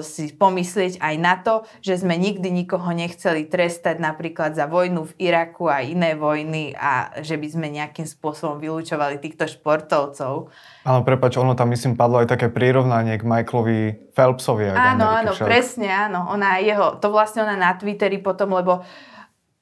si 0.00 0.32
pomyslieť 0.32 1.04
aj 1.04 1.14
na 1.20 1.36
to, 1.36 1.68
že 1.84 2.00
sme 2.00 2.16
nikdy 2.16 2.48
nikoho 2.48 2.88
nechceli 2.96 3.44
trestať 3.44 4.00
napríklad 4.00 4.56
za 4.56 4.64
vojnu 4.64 5.12
v 5.12 5.12
Iraku 5.20 5.68
a 5.68 5.84
iné 5.84 6.16
vojny 6.16 6.72
a 6.72 7.12
že 7.20 7.36
by 7.36 7.48
sme 7.50 7.66
nejakým 7.68 8.08
spôsobom 8.08 8.56
vylúčovali 8.56 9.20
týchto 9.20 9.44
športovcov. 9.44 10.48
Áno, 10.88 11.00
prepač, 11.04 11.36
ono 11.36 11.52
tam 11.52 11.68
myslím 11.76 11.92
padlo 11.92 12.24
aj 12.24 12.32
také 12.32 12.48
prirovnanie 12.48 13.20
k 13.20 13.28
Michaelovi 13.28 14.08
Phelpsovi. 14.16 14.72
Áno, 14.72 15.04
áno, 15.04 15.36
však. 15.36 15.44
presne, 15.44 15.92
áno. 15.92 16.32
Ona 16.32 16.56
jeho, 16.64 16.96
to 16.96 17.12
vlastne 17.12 17.44
ona 17.44 17.60
na 17.60 17.76
Twitteri 17.76 18.16
potom, 18.16 18.56
lebo 18.56 18.80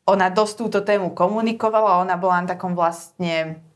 ona 0.06 0.30
dosť 0.30 0.54
túto 0.62 0.78
tému 0.86 1.10
komunikovala, 1.10 2.00
ona 2.00 2.14
bola 2.14 2.46
na 2.46 2.54
takom 2.54 2.78
vlastne 2.78 3.66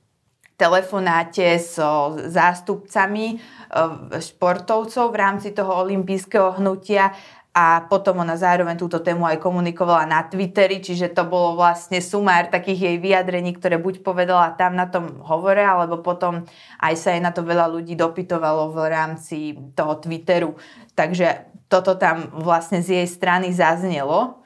telefonáte 0.62 1.58
so 1.58 2.14
zástupcami 2.30 3.34
eh, 3.34 4.20
športovcov 4.22 5.10
v 5.10 5.16
rámci 5.18 5.50
toho 5.50 5.82
olympijského 5.82 6.62
hnutia 6.62 7.10
a 7.52 7.84
potom 7.84 8.24
ona 8.24 8.32
zároveň 8.32 8.80
túto 8.80 9.04
tému 9.04 9.28
aj 9.28 9.36
komunikovala 9.36 10.08
na 10.08 10.24
Twitteri, 10.24 10.80
čiže 10.80 11.12
to 11.12 11.28
bolo 11.28 11.52
vlastne 11.60 12.00
sumár 12.00 12.48
takých 12.48 12.80
jej 12.88 12.96
vyjadrení, 12.96 13.52
ktoré 13.52 13.76
buď 13.76 14.00
povedala 14.00 14.56
tam 14.56 14.72
na 14.72 14.88
tom 14.88 15.20
hovore, 15.20 15.60
alebo 15.60 16.00
potom 16.00 16.48
aj 16.80 16.94
sa 16.96 17.12
jej 17.12 17.20
na 17.20 17.28
to 17.28 17.44
veľa 17.44 17.68
ľudí 17.68 17.92
dopytovalo 17.92 18.72
v 18.72 18.78
rámci 18.88 19.38
toho 19.76 20.00
Twitteru. 20.00 20.56
Takže 20.96 21.52
toto 21.68 22.00
tam 22.00 22.32
vlastne 22.40 22.80
z 22.80 23.04
jej 23.04 23.08
strany 23.08 23.52
zaznelo. 23.52 24.41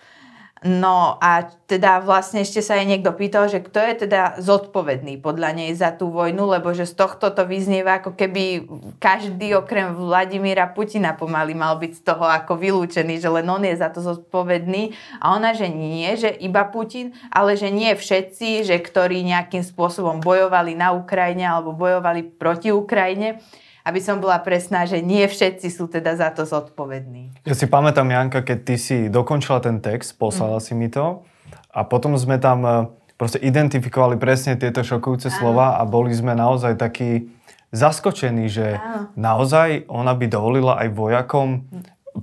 No 0.64 1.20
a 1.20 1.52
teda 1.68 2.00
vlastne 2.00 2.40
ešte 2.40 2.64
sa 2.64 2.80
jej 2.80 2.88
niekto 2.88 3.12
pýtal, 3.12 3.44
že 3.44 3.60
kto 3.60 3.76
je 3.76 4.08
teda 4.08 4.40
zodpovedný 4.40 5.20
podľa 5.20 5.52
nej 5.52 5.76
za 5.76 5.92
tú 5.92 6.08
vojnu, 6.08 6.48
lebo 6.48 6.72
že 6.72 6.88
z 6.88 6.96
tohto 6.96 7.28
to 7.28 7.44
vyznieva 7.44 8.00
ako 8.00 8.16
keby 8.16 8.64
každý 8.96 9.52
okrem 9.52 9.92
Vladimíra 9.92 10.72
Putina 10.72 11.12
pomaly 11.12 11.52
mal 11.52 11.76
byť 11.76 11.92
z 12.00 12.02
toho 12.08 12.24
ako 12.24 12.56
vylúčený, 12.56 13.20
že 13.20 13.28
len 13.28 13.44
on 13.52 13.68
je 13.68 13.76
za 13.76 13.92
to 13.92 14.00
zodpovedný. 14.00 14.96
A 15.20 15.36
ona, 15.36 15.52
že 15.52 15.68
nie, 15.68 16.08
že 16.16 16.32
iba 16.32 16.64
Putin, 16.64 17.12
ale 17.28 17.52
že 17.60 17.68
nie 17.68 17.92
všetci, 17.92 18.64
že 18.64 18.80
ktorí 18.80 19.28
nejakým 19.28 19.60
spôsobom 19.60 20.24
bojovali 20.24 20.72
na 20.72 20.96
Ukrajine 20.96 21.44
alebo 21.44 21.76
bojovali 21.76 22.24
proti 22.32 22.72
Ukrajine 22.72 23.44
aby 23.86 24.02
som 24.02 24.18
bola 24.18 24.42
presná, 24.42 24.82
že 24.82 24.98
nie 24.98 25.22
všetci 25.22 25.70
sú 25.70 25.86
teda 25.86 26.18
za 26.18 26.34
to 26.34 26.42
zodpovední. 26.42 27.30
Ja 27.46 27.54
si 27.54 27.70
pamätám, 27.70 28.10
Janka, 28.10 28.42
keď 28.42 28.58
ty 28.66 28.74
si 28.74 28.96
dokončila 29.06 29.62
ten 29.62 29.78
text, 29.78 30.18
poslala 30.18 30.58
mm. 30.58 30.64
si 30.66 30.72
mi 30.74 30.90
to 30.90 31.22
a 31.70 31.86
potom 31.86 32.18
sme 32.18 32.42
tam 32.42 32.58
e, 32.66 32.70
proste 33.14 33.38
identifikovali 33.38 34.18
presne 34.18 34.58
tieto 34.58 34.82
šokujúce 34.82 35.30
Áno. 35.30 35.36
slova 35.38 35.78
a 35.78 35.86
boli 35.86 36.10
sme 36.10 36.34
naozaj 36.34 36.74
takí 36.74 37.30
zaskočení, 37.70 38.50
že 38.50 38.74
Áno. 38.74 39.14
naozaj 39.14 39.86
ona 39.86 40.18
by 40.18 40.26
dovolila 40.26 40.82
aj 40.82 40.88
vojakom 40.90 41.70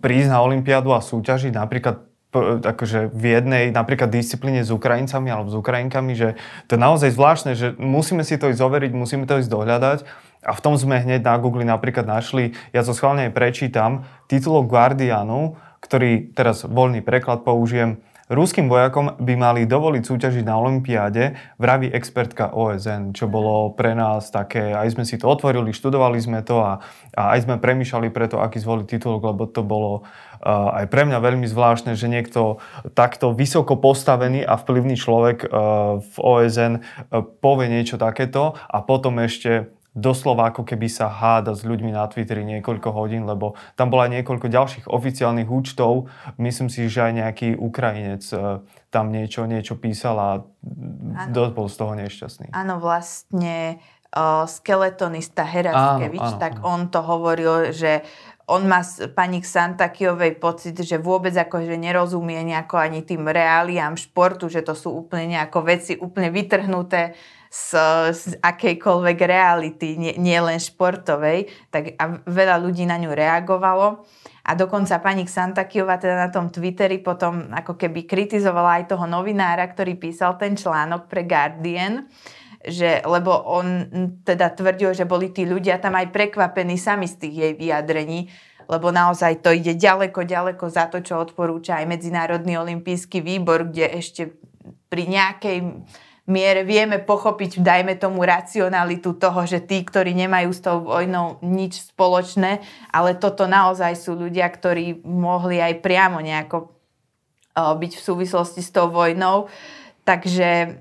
prísť 0.04 0.36
na 0.36 0.44
Olympiádu 0.44 0.92
a 0.92 1.00
súťažiť 1.00 1.56
napríklad 1.56 2.12
akože 2.66 3.14
v 3.14 3.24
jednej 3.30 3.64
napríklad 3.70 4.10
disciplíne 4.10 4.66
s 4.66 4.74
Ukrajincami 4.74 5.30
alebo 5.30 5.54
s 5.54 5.58
Ukrajinkami, 5.58 6.18
že 6.18 6.34
to 6.66 6.76
je 6.76 6.82
naozaj 6.82 7.14
zvláštne, 7.14 7.54
že 7.54 7.78
musíme 7.78 8.26
si 8.26 8.42
to 8.42 8.50
ísť 8.50 8.58
overiť, 8.58 8.92
musíme 8.98 9.30
to 9.30 9.38
ísť 9.38 9.54
dohľadať 9.54 10.00
a 10.44 10.52
v 10.54 10.64
tom 10.64 10.76
sme 10.76 11.00
hneď 11.00 11.24
na 11.24 11.36
Google 11.40 11.64
napríklad 11.64 12.04
našli, 12.04 12.54
ja 12.76 12.84
to 12.84 12.92
schválne 12.92 13.32
prečítam, 13.32 14.04
titulok 14.28 14.68
Guardianu, 14.68 15.56
ktorý 15.80 16.36
teraz 16.36 16.68
voľný 16.68 17.04
preklad 17.04 17.44
použijem, 17.48 18.04
Ruským 18.32 18.72
vojakom 18.72 19.20
by 19.20 19.34
mali 19.36 19.62
dovoliť 19.68 20.04
súťažiť 20.08 20.48
na 20.48 20.56
Olympiáde, 20.56 21.36
vraví 21.60 21.92
expertka 21.92 22.56
OSN, 22.56 23.12
čo 23.12 23.28
bolo 23.28 23.76
pre 23.76 23.92
nás 23.94 24.32
také, 24.32 24.72
aj 24.72 24.96
sme 24.96 25.04
si 25.04 25.20
to 25.20 25.28
otvorili, 25.28 25.76
študovali 25.76 26.24
sme 26.24 26.40
to 26.40 26.64
a, 26.64 26.80
a 27.20 27.36
aj 27.36 27.44
sme 27.44 27.60
premýšľali 27.60 28.16
preto, 28.16 28.40
aký 28.40 28.64
zvoliť 28.64 28.88
titulok, 28.88 29.22
lebo 29.28 29.44
to 29.44 29.60
bolo 29.68 30.08
uh, 30.40 30.72
aj 30.72 30.88
pre 30.88 31.04
mňa 31.04 31.20
veľmi 31.20 31.44
zvláštne, 31.52 32.00
že 32.00 32.08
niekto 32.08 32.64
takto 32.96 33.36
vysoko 33.36 33.76
postavený 33.76 34.48
a 34.48 34.56
vplyvný 34.56 34.96
človek 34.96 35.44
uh, 35.44 36.00
v 36.00 36.16
OSN 36.16 36.74
uh, 36.80 37.22
povie 37.44 37.68
niečo 37.68 38.00
takéto 38.00 38.56
a 38.56 38.80
potom 38.88 39.20
ešte 39.20 39.68
doslova 39.94 40.50
ako 40.50 40.66
keby 40.66 40.90
sa 40.90 41.06
háda 41.06 41.54
s 41.54 41.62
ľuďmi 41.62 41.94
na 41.94 42.10
Twitteri 42.10 42.42
niekoľko 42.42 42.90
hodín, 42.90 43.30
lebo 43.30 43.54
tam 43.78 43.94
bola 43.94 44.10
niekoľko 44.10 44.50
ďalších 44.50 44.86
oficiálnych 44.90 45.46
účtov. 45.46 46.10
Myslím 46.42 46.74
si, 46.74 46.90
že 46.90 47.10
aj 47.10 47.14
nejaký 47.14 47.48
Ukrajinec 47.54 48.26
e, 48.34 48.66
tam 48.90 49.14
niečo, 49.14 49.46
niečo 49.46 49.78
písal 49.78 50.16
a 50.18 50.30
ano. 50.42 51.30
dosť 51.30 51.54
bol 51.54 51.68
z 51.70 51.76
toho 51.78 51.94
nešťastný. 51.94 52.48
Áno, 52.54 52.82
vlastne 52.82 53.82
uh, 54.14 54.46
skeletonista 54.46 55.42
Heraskevič, 55.42 56.38
tak 56.38 56.62
áno. 56.62 56.70
on 56.70 56.82
to 56.94 57.02
hovoril, 57.02 57.74
že 57.74 58.06
on 58.46 58.68
má 58.68 58.84
pani 59.16 59.40
Santakiovej 59.40 60.36
pocit, 60.36 60.76
že 60.76 61.00
vôbec 61.00 61.32
akože 61.32 61.80
nerozumie 61.80 62.44
nejako 62.44 62.76
ani 62.76 63.02
tým 63.02 63.24
reáliám 63.24 63.96
športu, 63.96 64.52
že 64.52 64.62
to 64.62 64.76
sú 64.76 64.92
úplne 64.92 65.40
nejako 65.40 65.60
veci 65.64 65.96
úplne 65.96 66.28
vytrhnuté 66.28 67.16
z, 67.54 67.70
z 68.10 68.24
akejkoľvek 68.42 69.18
reality, 69.30 69.94
nie, 69.94 70.18
nie 70.18 70.58
športovej, 70.58 71.46
tak 71.70 71.94
a 72.02 72.18
veľa 72.26 72.58
ľudí 72.58 72.90
na 72.90 72.98
ňu 72.98 73.14
reagovalo. 73.14 74.10
A 74.44 74.58
dokonca 74.58 74.98
pani 74.98 75.30
Santakiova 75.30 76.02
teda 76.02 76.18
na 76.18 76.30
tom 76.34 76.50
Twitteri 76.50 76.98
potom 76.98 77.54
ako 77.54 77.78
keby 77.78 78.10
kritizovala 78.10 78.82
aj 78.82 78.98
toho 78.98 79.06
novinára, 79.06 79.70
ktorý 79.70 80.02
písal 80.02 80.34
ten 80.42 80.58
článok 80.58 81.06
pre 81.06 81.30
Guardian, 81.30 82.10
že, 82.66 83.06
lebo 83.06 83.32
on 83.46 83.86
teda 84.26 84.50
tvrdil, 84.58 84.98
že 84.98 85.06
boli 85.06 85.30
tí 85.30 85.46
ľudia 85.46 85.78
tam 85.78 85.94
aj 85.94 86.10
prekvapení 86.10 86.76
sami 86.76 87.06
z 87.06 87.22
tých 87.22 87.36
jej 87.38 87.54
vyjadrení, 87.54 88.34
lebo 88.66 88.90
naozaj 88.90 89.46
to 89.46 89.54
ide 89.54 89.78
ďaleko, 89.78 90.26
ďaleko 90.26 90.66
za 90.74 90.90
to, 90.90 91.06
čo 91.06 91.22
odporúča 91.22 91.80
aj 91.80 91.86
Medzinárodný 91.86 92.58
olimpijský 92.58 93.22
výbor, 93.22 93.70
kde 93.70 93.94
ešte 94.02 94.34
pri 94.90 95.06
nejakej 95.06 95.86
miere 96.24 96.64
vieme 96.64 97.04
pochopiť, 97.04 97.60
dajme 97.60 98.00
tomu, 98.00 98.24
racionalitu 98.24 99.20
toho, 99.20 99.44
že 99.44 99.60
tí, 99.60 99.84
ktorí 99.84 100.16
nemajú 100.16 100.50
s 100.56 100.64
tou 100.64 100.80
vojnou 100.80 101.44
nič 101.44 101.92
spoločné, 101.92 102.64
ale 102.96 103.20
toto 103.20 103.44
naozaj 103.44 103.92
sú 104.00 104.16
ľudia, 104.16 104.48
ktorí 104.48 105.04
mohli 105.04 105.60
aj 105.60 105.84
priamo 105.84 106.24
nejako 106.24 106.72
byť 107.54 107.92
v 108.00 108.02
súvislosti 108.02 108.66
s 108.66 108.74
tou 108.74 108.90
vojnou. 108.90 109.52
Takže 110.04 110.76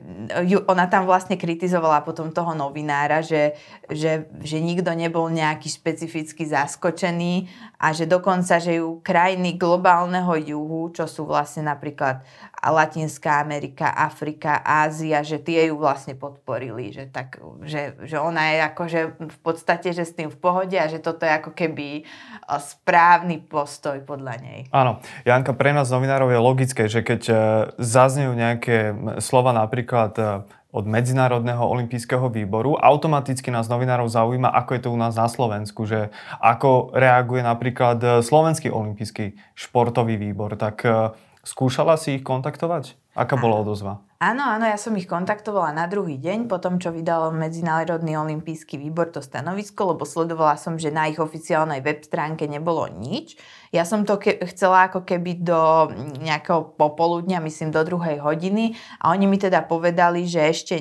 ju, 0.51 0.59
ona 0.67 0.91
tam 0.91 1.07
vlastne 1.07 1.39
kritizovala 1.39 2.03
potom 2.03 2.35
toho 2.35 2.59
novinára, 2.59 3.23
že, 3.23 3.55
že, 3.87 4.27
že 4.43 4.59
nikto 4.59 4.91
nebol 4.99 5.31
nejaký 5.31 5.71
špecificky 5.71 6.43
zaskočený 6.43 7.47
a 7.79 7.95
že 7.95 8.11
dokonca, 8.11 8.59
že 8.59 8.83
ju 8.83 8.99
krajiny 8.99 9.55
globálneho 9.55 10.35
juhu, 10.43 10.91
čo 10.91 11.07
sú 11.07 11.23
vlastne 11.23 11.71
napríklad 11.71 12.27
Latinská 12.63 13.43
Amerika, 13.43 13.91
Afrika, 13.91 14.63
Ázia, 14.63 15.27
že 15.27 15.43
tie 15.43 15.67
ju 15.67 15.79
vlastne 15.79 16.15
podporili, 16.15 16.95
že, 16.95 17.11
tak, 17.11 17.43
že, 17.67 17.99
že 18.07 18.23
ona 18.23 18.55
je 18.55 18.59
akože 18.71 19.01
v 19.19 19.39
podstate, 19.43 19.91
že 19.91 20.07
s 20.07 20.15
tým 20.15 20.31
v 20.31 20.39
pohode 20.39 20.79
a 20.79 20.87
že 20.87 21.03
toto 21.03 21.27
je 21.27 21.33
ako 21.43 21.51
keby 21.59 22.07
správny 22.47 23.43
postoj 23.43 23.99
podľa 24.07 24.35
nej. 24.39 24.61
Áno, 24.71 25.03
Janka, 25.27 25.59
pre 25.59 25.75
nás 25.75 25.91
novinárov 25.91 26.31
je 26.31 26.39
logické, 26.39 26.83
že 26.87 27.03
keď 27.03 27.23
e, 27.27 27.35
zaznejú 27.83 28.31
nejaké 28.31 28.95
slova 29.19 29.53
napríklad 29.53 30.13
e, 30.17 30.25
od 30.73 30.85
Medzinárodného 30.89 31.61
olympijského 31.61 32.33
výboru. 32.33 32.81
Automaticky 32.81 33.53
nás 33.53 33.69
novinárov 33.69 34.09
zaujíma, 34.09 34.49
ako 34.49 34.71
je 34.73 34.83
to 34.87 34.89
u 34.89 34.99
nás 35.01 35.19
na 35.19 35.29
Slovensku, 35.29 35.85
že 35.85 36.09
ako 36.41 36.97
reaguje 36.97 37.45
napríklad 37.45 37.99
e, 38.01 38.09
Slovenský 38.25 38.73
olympijský 38.73 39.37
športový 39.53 40.17
výbor. 40.17 40.57
Tak 40.57 40.85
Skúšala 41.43 41.99
si 41.99 42.23
ich 42.23 42.23
kontaktovať? 42.23 42.95
Aká 43.19 43.35
bola 43.35 43.67
odozva? 43.67 43.99
Áno, 44.23 44.47
áno, 44.47 44.63
ja 44.63 44.79
som 44.79 44.95
ich 44.95 45.11
kontaktovala 45.11 45.75
na 45.75 45.91
druhý 45.91 46.15
deň, 46.15 46.47
po 46.47 46.63
tom, 46.63 46.79
čo 46.79 46.95
vydal 46.95 47.35
Medzinárodný 47.35 48.15
olimpijský 48.15 48.79
výbor 48.79 49.11
to 49.11 49.19
stanovisko, 49.19 49.91
lebo 49.91 50.07
sledovala 50.07 50.55
som, 50.55 50.79
že 50.79 50.95
na 50.95 51.11
ich 51.11 51.19
oficiálnej 51.19 51.83
web 51.83 51.99
stránke 52.07 52.47
nebolo 52.47 52.87
nič. 52.87 53.35
Ja 53.73 53.89
som 53.89 54.05
to 54.05 54.21
ke- 54.21 54.37
chcela 54.53 54.93
ako 54.93 55.01
keby 55.09 55.41
do 55.41 55.89
nejakého 56.21 56.77
popoludňa, 56.77 57.41
myslím 57.41 57.73
do 57.73 57.81
druhej 57.81 58.21
hodiny 58.21 58.77
a 59.01 59.17
oni 59.17 59.25
mi 59.25 59.41
teda 59.41 59.65
povedali, 59.65 60.29
že 60.29 60.41
ešte 60.45 60.77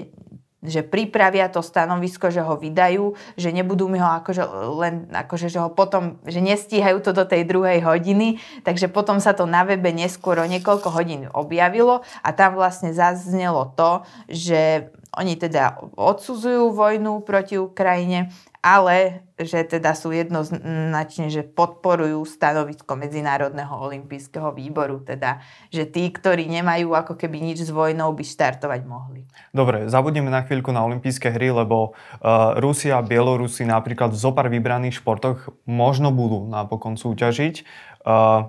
že 0.62 0.86
pripravia 0.86 1.49
to 1.49 1.65
stanovisko, 1.65 2.30
že 2.30 2.45
ho 2.45 2.54
vydajú, 2.54 3.17
že 3.34 3.49
nebudú 3.49 3.89
mi 3.89 3.97
ho 3.97 4.06
akože 4.21 4.45
len, 4.77 5.10
akože, 5.10 5.49
že 5.49 5.58
ho 5.58 5.73
potom, 5.73 6.21
že 6.21 6.38
nestíhajú 6.38 7.01
to 7.01 7.17
do 7.17 7.25
tej 7.25 7.49
druhej 7.49 7.82
hodiny, 7.82 8.38
takže 8.62 8.86
potom 8.86 9.17
sa 9.17 9.34
to 9.34 9.49
na 9.49 9.65
webe 9.65 9.89
neskôr 9.89 10.38
o 10.38 10.45
niekoľko 10.45 10.93
hodín 10.93 11.25
objavilo 11.34 12.06
a 12.21 12.30
tam 12.30 12.54
vlastne 12.54 12.93
zaznelo 12.93 13.73
to, 13.73 14.06
že 14.30 14.93
oni 15.17 15.34
teda 15.36 15.82
odsudzujú 15.97 16.71
vojnu 16.71 17.25
proti 17.25 17.58
Ukrajine, 17.58 18.30
ale 18.62 19.26
že 19.41 19.65
teda 19.65 19.97
sú 19.97 20.13
jednoznačne, 20.13 21.34
že 21.34 21.41
podporujú 21.41 22.21
stanovisko 22.30 22.93
Medzinárodného 22.93 23.74
olympijského 23.74 24.54
výboru, 24.54 25.02
teda, 25.02 25.41
že 25.74 25.89
tí, 25.89 26.06
ktorí 26.13 26.45
nemajú 26.45 26.93
ako 26.93 27.17
keby 27.17 27.41
nič 27.41 27.65
s 27.65 27.71
vojnou, 27.74 28.13
by 28.13 28.21
štartovať 28.21 28.82
mohli. 28.86 29.26
Dobre, 29.50 29.89
zabudneme 29.89 30.30
na 30.30 30.45
chvíľku 30.45 30.69
na 30.69 30.86
olympijské 30.86 31.34
hry, 31.34 31.50
lebo 31.50 31.97
uh, 31.97 32.54
Rusia 32.62 33.02
Bielorusi 33.02 33.65
napríklad 33.65 34.13
v 34.13 34.21
zopár 34.21 34.47
vybraných 34.54 35.02
športoch 35.02 35.50
možno 35.65 36.13
budú 36.13 36.45
napokon 36.45 36.95
súťažiť. 37.02 37.65
Uh, 38.06 38.45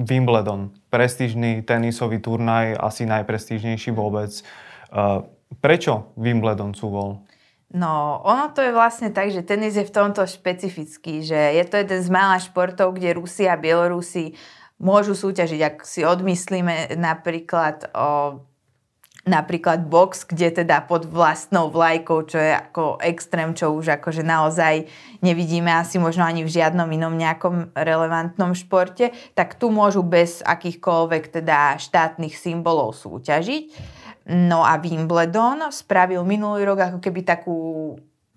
Wimbledon, 0.00 0.72
prestížny 0.88 1.64
tenisový 1.64 2.20
turnaj, 2.20 2.76
asi 2.76 3.04
najprestížnejší 3.08 3.92
vôbec. 3.92 4.32
Uh, 4.92 5.24
prečo 5.60 6.12
Wimbledon 6.20 6.76
sú 6.76 6.92
vol? 6.92 7.10
No, 7.70 8.18
ono 8.26 8.50
to 8.50 8.66
je 8.66 8.74
vlastne 8.74 9.14
tak, 9.14 9.30
že 9.30 9.46
tenis 9.46 9.78
je 9.78 9.86
v 9.86 9.94
tomto 9.94 10.26
špecifický, 10.26 11.22
že 11.22 11.38
je 11.54 11.64
to 11.70 11.78
jeden 11.78 12.02
z 12.02 12.10
mála 12.10 12.42
športov, 12.42 12.98
kde 12.98 13.14
Rusi 13.14 13.46
a 13.46 13.54
Bielorusi 13.54 14.34
môžu 14.82 15.14
súťažiť. 15.14 15.60
Ak 15.62 15.76
si 15.86 16.02
odmyslíme 16.02 16.98
napríklad 16.98 17.94
o 17.94 18.42
napríklad 19.28 19.84
box, 19.84 20.24
kde 20.24 20.64
teda 20.64 20.80
pod 20.88 21.04
vlastnou 21.04 21.68
vlajkou, 21.68 22.24
čo 22.24 22.40
je 22.40 22.56
ako 22.56 22.98
extrém, 23.04 23.52
čo 23.52 23.76
už 23.76 24.00
akože 24.00 24.24
naozaj 24.24 24.88
nevidíme 25.20 25.68
asi 25.68 26.00
možno 26.00 26.24
ani 26.24 26.40
v 26.40 26.50
žiadnom 26.50 26.88
inom 26.88 27.12
nejakom 27.12 27.76
relevantnom 27.76 28.56
športe, 28.56 29.12
tak 29.36 29.60
tu 29.60 29.68
môžu 29.68 30.00
bez 30.00 30.40
akýchkoľvek 30.40 31.36
teda 31.36 31.76
štátnych 31.76 32.32
symbolov 32.32 32.96
súťažiť. 32.96 33.99
No 34.28 34.66
a 34.66 34.76
Wimbledon 34.76 35.72
spravil 35.72 36.20
minulý 36.28 36.68
rok 36.68 36.78
ako 36.92 36.98
keby 37.00 37.24
takú 37.24 37.56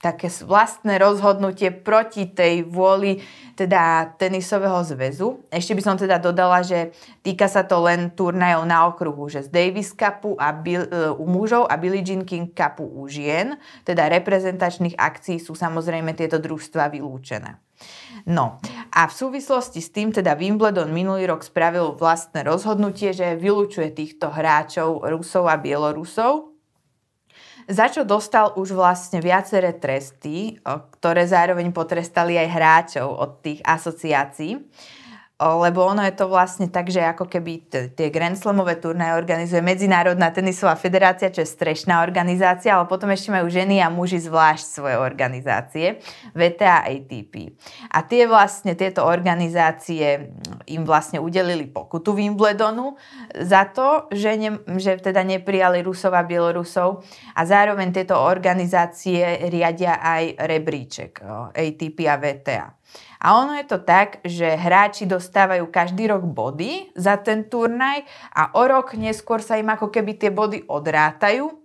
také 0.03 0.27
vlastné 0.27 0.99
rozhodnutie 0.99 1.71
proti 1.71 2.27
tej 2.27 2.67
vôli 2.67 3.23
teda 3.55 4.11
tenisového 4.19 4.83
zväzu. 4.83 5.39
Ešte 5.47 5.71
by 5.71 5.81
som 5.81 5.95
teda 5.95 6.19
dodala, 6.19 6.59
že 6.59 6.91
týka 7.23 7.47
sa 7.47 7.63
to 7.63 7.79
len 7.87 8.11
turnajov 8.11 8.67
na 8.67 8.83
okruhu, 8.91 9.31
že 9.31 9.47
z 9.47 9.49
Davis 9.55 9.95
Cupu 9.95 10.35
a 10.35 10.51
Bill, 10.51 10.83
uh, 10.91 11.15
u 11.15 11.23
mužov 11.23 11.71
a 11.71 11.79
Billie 11.79 12.03
Jean 12.03 12.27
King 12.27 12.51
Cupu 12.51 12.83
u 12.83 13.07
žien, 13.07 13.55
teda 13.87 14.11
reprezentačných 14.11 14.99
akcií 14.99 15.39
sú 15.39 15.55
samozrejme 15.55 16.11
tieto 16.11 16.35
družstva 16.35 16.91
vylúčené. 16.91 17.55
No 18.23 18.63
a 18.93 19.09
v 19.09 19.13
súvislosti 19.13 19.83
s 19.83 19.91
tým 19.91 20.15
teda 20.15 20.39
Wimbledon 20.39 20.93
minulý 20.95 21.27
rok 21.27 21.43
spravil 21.43 21.99
vlastné 21.99 22.47
rozhodnutie, 22.47 23.11
že 23.11 23.35
vylúčuje 23.35 23.91
týchto 23.91 24.31
hráčov 24.31 25.03
Rusov 25.03 25.51
a 25.51 25.59
Bielorusov, 25.59 26.53
za 27.67 27.87
čo 27.87 28.03
dostal 28.03 28.51
už 28.59 28.75
vlastne 28.75 29.23
viaceré 29.23 29.75
tresty, 29.75 30.59
ktoré 30.99 31.23
zároveň 31.23 31.71
potrestali 31.71 32.35
aj 32.35 32.49
hráčov 32.51 33.07
od 33.07 33.39
tých 33.39 33.63
asociácií 33.63 34.59
lebo 35.43 35.83
ono 35.83 36.05
je 36.05 36.13
to 36.15 36.31
vlastne 36.31 36.69
tak, 36.71 36.87
že 36.87 37.03
ako 37.03 37.27
keby 37.27 37.51
t- 37.67 37.89
tie 37.91 38.07
Grand 38.13 38.37
Slamové 38.37 38.79
turnaje 38.79 39.17
organizuje 39.17 39.59
Medzinárodná 39.59 40.31
tenisová 40.31 40.77
federácia, 40.79 41.33
čo 41.33 41.43
je 41.43 41.49
strešná 41.49 41.99
organizácia, 42.05 42.77
ale 42.77 42.87
potom 42.87 43.11
ešte 43.11 43.33
majú 43.33 43.49
ženy 43.49 43.83
a 43.83 43.91
muži 43.91 44.21
zvlášť 44.23 44.65
svoje 44.65 44.95
organizácie, 44.95 45.99
VTA 46.31 46.87
ATP. 46.87 47.55
A 47.91 48.05
tie 48.05 48.29
vlastne, 48.29 48.77
tieto 48.77 49.03
organizácie 49.03 50.33
im 50.67 50.83
vlastne 50.83 51.19
udelili 51.19 51.65
pokutu 51.67 52.13
Wimbledonu 52.13 52.95
za 53.33 53.65
to, 53.71 54.11
že, 54.11 54.35
ne, 54.37 54.59
že 54.77 54.99
teda 54.99 55.23
neprijali 55.23 55.81
Rusov 55.81 56.13
a 56.13 56.23
Bielorusov 56.23 57.03
a 57.35 57.41
zároveň 57.47 57.95
tieto 57.95 58.19
organizácie 58.19 59.47
riadia 59.47 59.99
aj 60.03 60.37
rebríček 60.43 61.23
ATP 61.55 61.97
a 62.09 62.15
VTA. 62.19 62.65
A 63.23 63.39
ono 63.39 63.55
je 63.55 63.65
to 63.65 63.79
tak, 63.79 64.19
že 64.27 64.59
hráči 64.59 65.07
dostávajú 65.07 65.71
každý 65.71 66.11
rok 66.11 66.27
body 66.27 66.91
za 66.91 67.15
ten 67.15 67.47
turnaj 67.47 68.03
a 68.35 68.51
o 68.59 68.63
rok 68.67 68.99
neskôr 68.99 69.39
sa 69.39 69.55
im 69.55 69.71
ako 69.71 69.87
keby 69.87 70.19
tie 70.19 70.27
body 70.27 70.67
odrátajú, 70.67 71.62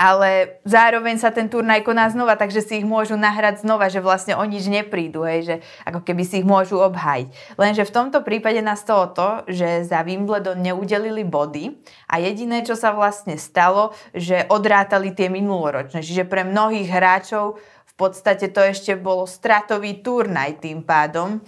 ale 0.00 0.56
zároveň 0.64 1.20
sa 1.20 1.28
ten 1.28 1.52
turnaj 1.52 1.84
koná 1.84 2.08
znova, 2.08 2.40
takže 2.40 2.64
si 2.64 2.80
ich 2.80 2.88
môžu 2.88 3.20
nahrať 3.20 3.60
znova, 3.60 3.92
že 3.92 4.00
vlastne 4.00 4.32
o 4.32 4.44
nič 4.48 4.64
neprídu, 4.64 5.28
hej, 5.28 5.40
že 5.44 5.56
ako 5.84 6.00
keby 6.00 6.24
si 6.24 6.40
ich 6.40 6.48
môžu 6.48 6.80
obhajiť. 6.80 7.60
Lenže 7.60 7.84
v 7.84 7.92
tomto 7.92 8.24
prípade 8.24 8.64
nastalo 8.64 9.12
to, 9.12 9.44
že 9.44 9.84
za 9.84 10.00
Wimbledon 10.00 10.64
neudelili 10.64 11.20
body 11.20 11.76
a 12.08 12.16
jediné, 12.16 12.64
čo 12.64 12.80
sa 12.80 12.96
vlastne 12.96 13.36
stalo, 13.36 13.92
že 14.16 14.48
odrátali 14.48 15.12
tie 15.12 15.28
minuloročné. 15.28 16.00
Čiže 16.00 16.24
pre 16.24 16.48
mnohých 16.48 16.88
hráčov 16.88 17.60
podstate 18.00 18.48
to 18.48 18.64
ešte 18.64 18.96
bolo 18.96 19.28
stratový 19.28 20.00
turnaj 20.00 20.64
tým 20.64 20.80
pádom. 20.80 21.44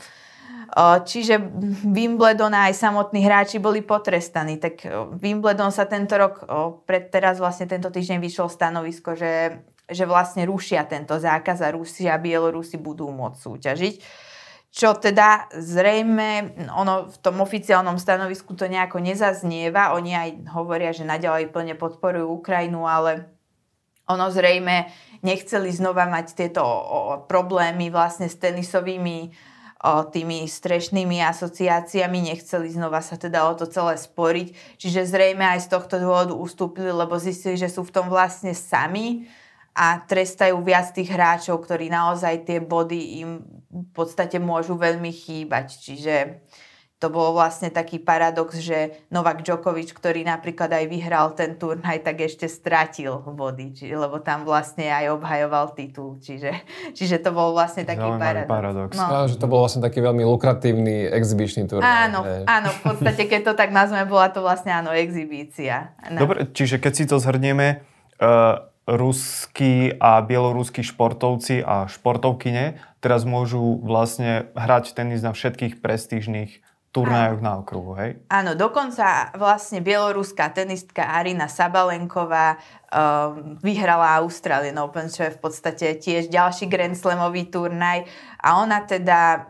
Čiže 0.80 1.36
Wimbledon 1.84 2.56
aj 2.56 2.72
samotní 2.72 3.28
hráči 3.28 3.60
boli 3.60 3.84
potrestaní. 3.84 4.56
Tak 4.56 4.88
Wimbledon 5.20 5.68
sa 5.68 5.84
tento 5.84 6.16
rok, 6.16 6.48
pred 6.88 7.12
teraz 7.12 7.36
vlastne 7.36 7.68
tento 7.68 7.92
týždeň 7.92 8.16
vyšlo 8.16 8.48
stanovisko, 8.48 9.12
že, 9.12 9.60
že 9.84 10.08
vlastne 10.08 10.48
rušia 10.48 10.88
tento 10.88 11.20
zákaz 11.20 11.60
a 11.60 11.68
Rusi 11.76 12.08
a 12.08 12.16
Bielorusi 12.16 12.80
budú 12.80 13.12
môcť 13.12 13.36
súťažiť. 13.36 13.94
Čo 14.72 14.96
teda 14.96 15.52
zrejme, 15.52 16.56
ono 16.72 17.04
v 17.12 17.16
tom 17.20 17.44
oficiálnom 17.44 18.00
stanovisku 18.00 18.56
to 18.56 18.64
nejako 18.64 19.04
nezaznieva, 19.04 19.92
oni 19.92 20.16
aj 20.16 20.28
hovoria, 20.56 20.96
že 20.96 21.04
naďalej 21.04 21.52
plne 21.52 21.76
podporujú 21.76 22.40
Ukrajinu, 22.40 22.88
ale 22.88 23.28
ono 24.08 24.32
zrejme 24.32 24.88
nechceli 25.20 25.68
znova 25.68 26.08
mať 26.08 26.32
tieto 26.32 26.64
problémy 27.28 27.92
vlastne 27.92 28.32
s 28.32 28.40
tenisovými 28.40 29.51
tými 30.14 30.46
strešnými 30.46 31.18
asociáciami, 31.26 32.30
nechceli 32.30 32.70
znova 32.70 33.02
sa 33.02 33.18
teda 33.18 33.50
o 33.50 33.52
to 33.58 33.66
celé 33.66 33.98
sporiť. 33.98 34.78
Čiže 34.78 35.10
zrejme 35.10 35.42
aj 35.42 35.66
z 35.66 35.68
tohto 35.74 35.98
dôvodu 35.98 36.32
ustúpili, 36.38 36.94
lebo 36.94 37.18
zistili, 37.18 37.58
že 37.58 37.66
sú 37.66 37.82
v 37.82 37.90
tom 37.90 38.06
vlastne 38.06 38.54
sami 38.54 39.26
a 39.74 39.98
trestajú 40.04 40.60
viac 40.62 40.94
tých 40.94 41.10
hráčov, 41.10 41.64
ktorí 41.66 41.90
naozaj 41.90 42.46
tie 42.46 42.62
body 42.62 43.26
im 43.26 43.30
v 43.72 43.90
podstate 43.96 44.36
môžu 44.36 44.78
veľmi 44.78 45.10
chýbať. 45.10 45.80
Čiže 45.80 46.44
to 47.02 47.10
bol 47.10 47.34
vlastne 47.34 47.66
taký 47.74 47.98
paradox, 47.98 48.62
že 48.62 49.02
Novak 49.10 49.42
Djokovic, 49.42 49.90
ktorý 49.90 50.22
napríklad 50.22 50.70
aj 50.70 50.86
vyhral 50.86 51.34
ten 51.34 51.58
turnaj, 51.58 52.06
tak 52.06 52.22
ešte 52.22 52.46
stratil 52.46 53.18
body, 53.26 53.74
či, 53.74 53.90
lebo 53.90 54.22
tam 54.22 54.46
vlastne 54.46 54.86
aj 54.86 55.18
obhajoval 55.18 55.74
titul. 55.74 56.22
Čiže, 56.22 56.54
čiže 56.94 57.18
to 57.18 57.34
bol 57.34 57.50
vlastne 57.50 57.82
taký 57.82 58.06
paradox. 58.06 58.46
paradox. 58.46 58.90
No. 58.94 59.06
no. 59.10 59.26
že 59.26 59.34
to 59.34 59.50
bol 59.50 59.66
vlastne 59.66 59.82
taký 59.82 59.98
veľmi 59.98 60.22
lukratívny 60.22 61.10
exibičný 61.10 61.66
turnaj. 61.66 62.06
Áno, 62.06 62.22
hej. 62.22 62.46
áno, 62.46 62.70
v 62.70 62.80
podstate, 62.86 63.26
keď 63.26 63.50
to 63.50 63.52
tak 63.58 63.74
nazveme, 63.74 64.06
bola 64.06 64.30
to 64.30 64.38
vlastne 64.38 64.70
áno, 64.70 64.94
exibícia. 64.94 65.90
No. 66.06 66.22
Dobre, 66.22 66.46
čiže 66.54 66.78
keď 66.78 66.92
si 66.94 67.04
to 67.10 67.18
zhrnieme, 67.18 67.82
uh, 68.22 68.62
ruskí 68.86 69.94
a 69.98 70.22
bieloruskí 70.22 70.82
športovci 70.82 71.62
a 71.62 71.86
športovkyne 71.86 72.82
teraz 72.98 73.22
môžu 73.22 73.78
vlastne 73.82 74.50
hrať 74.58 74.94
tenis 74.94 75.22
na 75.22 75.34
všetkých 75.34 75.78
prestížnych 75.78 76.61
turnajoch 76.92 77.40
na 77.40 77.56
okruhu, 77.56 77.96
hej? 77.96 78.20
Áno, 78.28 78.52
dokonca 78.52 79.32
vlastne 79.40 79.80
bieloruská 79.80 80.52
tenistka 80.52 81.08
Arina 81.08 81.48
Sabalenková 81.48 82.60
um, 82.92 83.56
vyhrala 83.64 84.20
Australian 84.20 84.76
Open, 84.76 85.08
čo 85.08 85.24
je 85.24 85.32
v 85.32 85.40
podstate 85.40 85.96
tiež 85.96 86.28
ďalší 86.28 86.68
Grand 86.68 86.92
Slamový 86.92 87.48
turnaj 87.48 88.04
a 88.44 88.60
ona 88.60 88.84
teda 88.84 89.48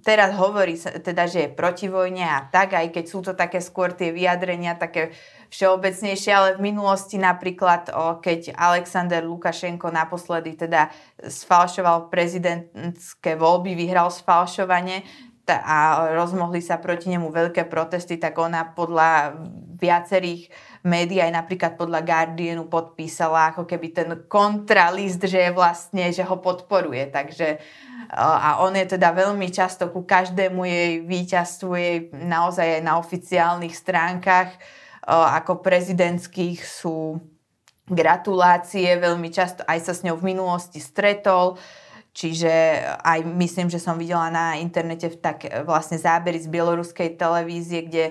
teraz 0.00 0.32
hovorí 0.36 0.76
teda, 0.78 1.28
že 1.28 1.48
je 1.48 1.56
proti 1.56 1.88
vojne 1.88 2.24
a 2.24 2.44
tak, 2.48 2.72
aj 2.72 2.88
keď 2.94 3.04
sú 3.04 3.20
to 3.20 3.32
také 3.36 3.60
skôr 3.60 3.92
tie 3.92 4.14
vyjadrenia 4.14 4.78
také 4.78 5.12
všeobecnejšie, 5.52 6.32
ale 6.32 6.48
v 6.56 6.72
minulosti 6.72 7.20
napríklad, 7.20 7.92
o, 7.92 8.16
keď 8.24 8.56
Alexander 8.56 9.20
Lukašenko 9.20 9.92
naposledy 9.92 10.56
teda 10.56 10.88
sfalšoval 11.20 12.08
prezidentské 12.08 13.36
voľby, 13.36 13.76
vyhral 13.76 14.08
sfalšovanie, 14.08 15.04
a 15.60 16.08
rozmohli 16.16 16.64
sa 16.64 16.80
proti 16.80 17.12
nemu 17.12 17.28
veľké 17.28 17.68
protesty, 17.68 18.16
tak 18.16 18.40
ona 18.40 18.72
podľa 18.72 19.36
viacerých 19.76 20.48
médií, 20.82 21.22
aj 21.22 21.32
napríklad 21.34 21.78
podľa 21.78 22.02
Guardianu 22.02 22.66
podpísala 22.66 23.54
ako 23.54 23.68
keby 23.68 23.88
ten 23.94 24.10
kontralist, 24.26 25.22
že 25.22 25.50
je 25.50 25.52
vlastne, 25.54 26.10
že 26.10 26.26
ho 26.26 26.38
podporuje. 26.40 27.06
Takže 27.10 27.62
a 28.12 28.60
on 28.60 28.74
je 28.74 28.98
teda 28.98 29.14
veľmi 29.14 29.48
často 29.54 29.88
ku 29.88 30.02
každému 30.02 30.66
jej 30.66 30.92
víťazstvu 31.06 31.70
jej 31.78 31.96
naozaj 32.12 32.78
aj 32.78 32.82
na 32.82 32.98
oficiálnych 32.98 33.72
stránkach 33.72 34.52
ako 35.06 35.62
prezidentských 35.62 36.62
sú 36.62 37.18
gratulácie, 37.90 38.86
veľmi 38.98 39.30
často 39.34 39.66
aj 39.66 39.78
sa 39.82 39.92
s 39.94 40.06
ňou 40.06 40.14
v 40.18 40.34
minulosti 40.34 40.78
stretol. 40.78 41.58
Čiže 42.12 42.52
aj 43.00 43.24
myslím, 43.24 43.72
že 43.72 43.80
som 43.80 43.96
videla 43.96 44.28
na 44.28 44.60
internete 44.60 45.08
tak 45.16 45.48
vlastne 45.64 45.96
zábery 45.96 46.36
z 46.36 46.48
bieloruskej 46.52 47.16
televízie, 47.16 47.88
kde 47.88 48.04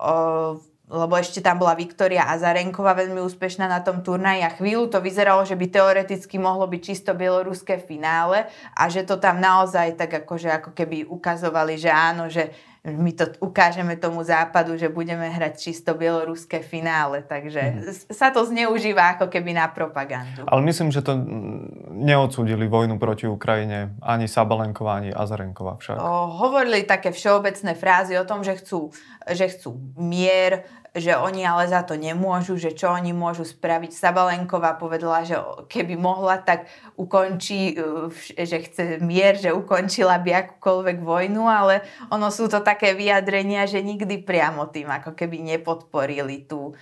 o, 0.00 0.56
lebo 0.86 1.18
ešte 1.18 1.42
tam 1.42 1.58
bola 1.58 1.74
Viktória 1.74 2.30
Azarenková 2.30 2.94
veľmi 2.94 3.18
úspešná 3.18 3.66
na 3.66 3.82
tom 3.82 4.06
turnaji 4.06 4.46
a 4.46 4.54
chvíľu 4.54 4.86
to 4.86 5.02
vyzeralo, 5.02 5.42
že 5.42 5.58
by 5.58 5.66
teoreticky 5.66 6.38
mohlo 6.38 6.62
byť 6.70 6.80
čisto 6.80 7.10
bieloruské 7.10 7.82
finále 7.82 8.46
a 8.70 8.86
že 8.86 9.02
to 9.02 9.18
tam 9.18 9.42
naozaj 9.42 9.98
tak 9.98 10.24
akože 10.24 10.46
ako 10.62 10.70
keby 10.78 11.02
ukazovali, 11.10 11.74
že 11.74 11.90
áno, 11.90 12.30
že 12.30 12.54
my 12.86 13.10
to 13.12 13.26
ukážeme 13.42 13.98
tomu 13.98 14.22
západu, 14.22 14.78
že 14.78 14.86
budeme 14.86 15.26
hrať 15.26 15.58
čisto 15.58 15.98
bieloruské 15.98 16.62
finále, 16.62 17.26
takže 17.26 17.60
mm. 17.60 18.14
sa 18.14 18.30
to 18.30 18.46
zneužíva 18.46 19.18
ako 19.18 19.26
keby 19.26 19.58
na 19.58 19.66
propagandu. 19.66 20.46
Ale 20.46 20.62
myslím, 20.62 20.94
že 20.94 21.02
to 21.02 21.18
neodsúdili 21.90 22.70
vojnu 22.70 23.02
proti 23.02 23.26
Ukrajine 23.26 23.98
ani 23.98 24.30
Sabalenková, 24.30 25.02
ani 25.02 25.10
Azarenková 25.10 25.82
však. 25.82 25.98
O, 25.98 26.30
hovorili 26.46 26.86
také 26.86 27.10
všeobecné 27.10 27.74
frázy 27.74 28.14
o 28.14 28.28
tom, 28.28 28.46
že 28.46 28.54
chcú, 28.54 28.94
že 29.26 29.50
chcú 29.50 29.74
mier, 29.98 30.62
že 30.96 31.12
oni 31.12 31.44
ale 31.44 31.68
za 31.68 31.84
to 31.84 31.94
nemôžu, 31.94 32.56
že 32.56 32.72
čo 32.72 32.88
oni 32.88 33.12
môžu 33.12 33.44
spraviť. 33.44 33.92
Sabalenková 33.92 34.80
povedala, 34.80 35.28
že 35.28 35.36
keby 35.68 35.94
mohla, 36.00 36.40
tak 36.40 36.66
ukončí, 36.96 37.76
uh, 37.76 38.08
že 38.32 38.64
chce 38.64 38.84
mier, 39.04 39.36
že 39.36 39.52
ukončila 39.52 40.16
by 40.24 40.30
akúkoľvek 40.32 40.98
vojnu, 41.04 41.44
ale 41.44 41.84
ono 42.08 42.32
sú 42.32 42.48
to 42.48 42.64
také 42.64 42.96
vyjadrenia, 42.96 43.68
že 43.68 43.84
nikdy 43.84 44.24
priamo 44.24 44.72
tým 44.72 44.88
ako 44.88 45.12
keby 45.12 45.44
nepodporili 45.44 46.48
tú, 46.48 46.72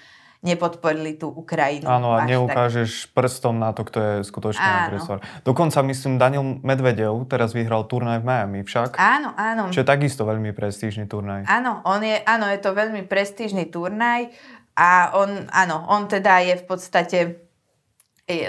nepodporili 0.44 1.16
tú 1.16 1.32
Ukrajinu. 1.32 1.88
Áno, 1.88 2.12
a 2.12 2.28
neukážeš 2.28 3.08
tak... 3.08 3.16
prstom 3.16 3.56
na 3.56 3.72
to, 3.72 3.88
kto 3.88 3.98
je 3.98 4.14
skutočný 4.28 4.60
agresor. 4.62 5.24
Dokonca, 5.40 5.80
myslím, 5.80 6.20
Daniel 6.20 6.60
Medvedev 6.60 7.24
teraz 7.32 7.56
vyhral 7.56 7.88
turnaj 7.88 8.20
v 8.20 8.28
Miami 8.28 8.60
však. 8.60 9.00
Áno, 9.00 9.32
áno. 9.34 9.72
Čo 9.72 9.82
je 9.82 9.88
takisto 9.88 10.28
veľmi 10.28 10.52
prestížny 10.52 11.08
turnaj. 11.08 11.48
Áno, 11.48 11.80
on 11.88 12.04
je, 12.04 12.20
áno, 12.28 12.44
je 12.52 12.60
to 12.60 12.76
veľmi 12.76 13.08
prestížny 13.08 13.72
turnaj 13.72 14.28
a 14.76 15.16
on, 15.16 15.48
áno, 15.48 15.88
on 15.88 16.12
teda 16.12 16.44
je 16.44 16.54
v 16.60 16.64
podstate 16.68 17.18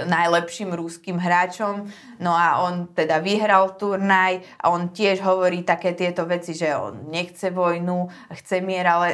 najlepším 0.08 0.72
rúským 0.72 1.20
hráčom. 1.20 1.92
No 2.24 2.32
a 2.32 2.64
on 2.64 2.96
teda 2.96 3.20
vyhral 3.20 3.76
turnaj 3.76 4.40
a 4.56 4.72
on 4.72 4.96
tiež 4.96 5.20
hovorí 5.20 5.68
také 5.68 5.92
tieto 5.92 6.24
veci, 6.24 6.56
že 6.56 6.72
on 6.72 7.12
nechce 7.12 7.52
vojnu, 7.52 8.08
chce 8.40 8.64
mier, 8.64 8.88
ale 8.88 9.08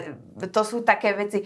to 0.53 0.61
sú 0.61 0.85
také 0.85 1.17
veci, 1.17 1.41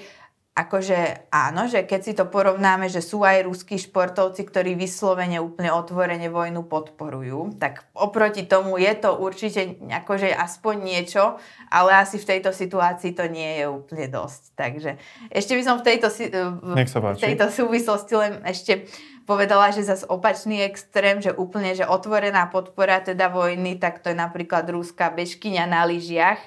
akože 0.55 1.27
áno, 1.35 1.67
že 1.67 1.83
keď 1.83 1.99
si 1.99 2.15
to 2.15 2.31
porovnáme, 2.31 2.87
že 2.87 3.03
sú 3.03 3.27
aj 3.27 3.43
ruskí 3.43 3.75
športovci, 3.75 4.47
ktorí 4.47 4.79
vyslovene 4.79 5.43
úplne 5.43 5.67
otvorene 5.75 6.31
vojnu 6.31 6.63
podporujú, 6.63 7.59
tak 7.59 7.83
oproti 7.91 8.47
tomu 8.47 8.79
je 8.79 8.95
to 8.95 9.19
určite 9.19 9.75
akože 9.83 10.31
aspoň 10.31 10.75
niečo, 10.79 11.35
ale 11.67 11.99
asi 11.99 12.15
v 12.15 12.29
tejto 12.31 12.55
situácii 12.55 13.11
to 13.11 13.27
nie 13.27 13.59
je 13.59 13.65
úplne 13.67 14.07
dosť. 14.07 14.41
Takže 14.55 14.91
ešte 15.27 15.59
by 15.59 15.63
som 15.67 15.75
v 15.83 15.85
tejto, 15.91 16.07
v 16.07 17.19
tejto 17.19 17.51
súvislosti 17.51 18.13
len 18.15 18.39
ešte 18.47 18.87
povedala, 19.27 19.75
že 19.75 19.83
zase 19.83 20.07
opačný 20.07 20.63
extrém, 20.63 21.19
že 21.19 21.35
úplne, 21.35 21.75
že 21.75 21.83
otvorená 21.83 22.47
podpora 22.47 23.03
teda 23.03 23.27
vojny, 23.27 23.75
tak 23.75 23.99
to 23.99 24.13
je 24.13 24.17
napríklad 24.17 24.69
rúska 24.71 25.11
bežkyňa 25.11 25.65
na 25.67 25.83
lyžiach, 25.83 26.39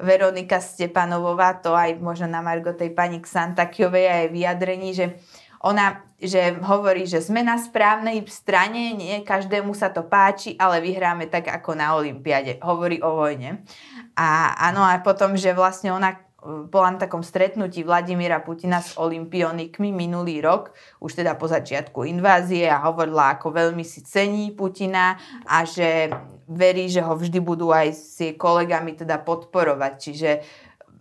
Veronika 0.00 0.60
Stepanovová, 0.62 1.58
to 1.60 1.76
aj 1.76 1.98
možno 1.98 2.30
na 2.30 2.40
Margo 2.40 2.72
tej 2.72 2.92
pani 2.92 3.20
Ksantakiovej 3.20 4.06
aj 4.08 4.26
vyjadrení, 4.32 4.90
že 4.94 5.18
ona 5.62 6.02
že 6.22 6.54
hovorí, 6.62 7.02
že 7.02 7.18
sme 7.18 7.42
na 7.42 7.58
správnej 7.58 8.22
strane, 8.30 8.94
nie 8.94 9.26
každému 9.26 9.74
sa 9.74 9.90
to 9.90 10.06
páči, 10.06 10.54
ale 10.54 10.78
vyhráme 10.78 11.26
tak 11.26 11.50
ako 11.50 11.74
na 11.74 11.98
Olympiade. 11.98 12.62
Hovorí 12.62 13.02
o 13.02 13.18
vojne. 13.18 13.66
A 14.14 14.54
áno, 14.70 14.86
a 14.86 15.02
potom, 15.02 15.34
že 15.34 15.50
vlastne 15.50 15.90
ona 15.90 16.14
bola 16.42 16.90
na 16.90 16.98
takom 16.98 17.22
stretnutí 17.22 17.86
Vladimíra 17.86 18.42
Putina 18.42 18.82
s 18.82 18.98
olimpionikmi 18.98 19.94
minulý 19.94 20.42
rok, 20.42 20.74
už 20.98 21.22
teda 21.22 21.38
po 21.38 21.46
začiatku 21.46 22.02
invázie 22.02 22.66
a 22.66 22.82
hovorila, 22.82 23.38
ako 23.38 23.54
veľmi 23.54 23.86
si 23.86 24.02
cení 24.02 24.50
Putina 24.50 25.14
a 25.46 25.62
že 25.62 26.10
verí, 26.50 26.90
že 26.90 26.98
ho 26.98 27.14
vždy 27.14 27.38
budú 27.38 27.70
aj 27.70 27.88
s 27.94 28.18
jej 28.18 28.34
kolegami 28.34 28.98
teda 28.98 29.22
podporovať. 29.22 29.92
Čiže 30.02 30.30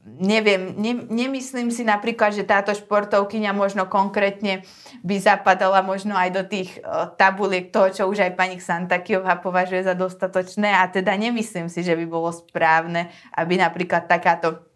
neviem, 0.06 0.77
ne, 0.77 0.93
nemyslím 1.10 1.69
si 1.69 1.86
napríklad, 1.86 2.34
že 2.34 2.45
táto 2.45 2.73
športovkyňa 2.73 3.54
možno 3.54 3.86
konkrétne 3.86 4.65
by 5.06 5.15
zapadala 5.21 5.86
možno 5.86 6.17
aj 6.17 6.30
do 6.34 6.43
tých 6.45 6.82
uh, 6.82 7.10
tabuliek 7.17 7.69
toho, 7.69 7.89
čo 7.89 8.04
už 8.10 8.30
aj 8.30 8.38
pani 8.38 8.58
Santakiová 8.58 9.38
považuje 9.41 9.86
za 9.86 9.93
dostatočné 9.93 10.73
a 10.73 10.89
teda 10.89 11.13
nemyslím 11.17 11.69
si, 11.69 11.86
že 11.86 11.93
by 11.97 12.06
bolo 12.10 12.34
správne, 12.34 13.13
aby 13.38 13.62
napríklad 13.62 14.10
takáto 14.10 14.70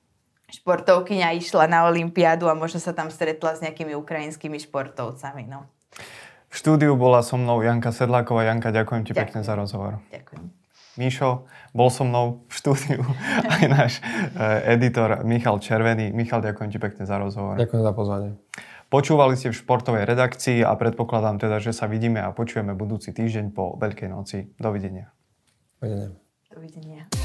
športovkyňa 0.51 1.37
išla 1.41 1.65
na 1.65 1.89
Olympiádu 1.89 2.49
a 2.49 2.57
možno 2.57 2.77
sa 2.77 2.93
tam 2.93 3.09
stretla 3.09 3.57
s 3.57 3.63
nejakými 3.65 3.97
ukrajinskými 3.97 4.61
športovcami. 4.61 5.49
No. 5.49 5.65
V 6.49 6.55
štúdiu 6.55 6.95
bola 6.95 7.19
so 7.25 7.35
mnou 7.35 7.59
Janka 7.65 7.91
Sedláková. 7.91 8.47
Janka, 8.47 8.71
ďakujem 8.71 9.03
ti 9.03 9.11
ďakujem. 9.11 9.23
pekne 9.27 9.41
za 9.43 9.53
rozhovor. 9.57 9.99
Ďakujem. 10.13 10.43
Míšo, 10.95 11.43
bol 11.75 11.91
so 11.91 12.07
mnou 12.07 12.47
v 12.47 12.53
štúdiu 12.55 13.03
aj 13.59 13.63
náš 13.67 13.93
eh, 13.99 14.79
editor 14.79 15.27
Michal 15.27 15.59
Červený. 15.59 16.15
Michal, 16.15 16.39
ďakujem 16.39 16.71
ti 16.71 16.79
pekne 16.79 17.03
za 17.03 17.19
rozhovor. 17.19 17.59
Ďakujem 17.59 17.83
za 17.83 17.91
pozvanie. 17.91 18.31
Počúvali 18.87 19.35
ste 19.35 19.51
v 19.51 19.59
športovej 19.59 20.07
redakcii 20.07 20.63
a 20.63 20.71
predpokladám 20.77 21.41
teda, 21.41 21.59
že 21.59 21.75
sa 21.75 21.89
vidíme 21.91 22.23
a 22.23 22.31
počujeme 22.31 22.71
budúci 22.77 23.11
týždeň 23.11 23.51
po 23.51 23.75
Veľkej 23.75 24.07
noci. 24.07 24.47
Dovidenia. 24.55 25.11
Dovidenia. 25.83 26.15
Dovidenia. 26.47 27.24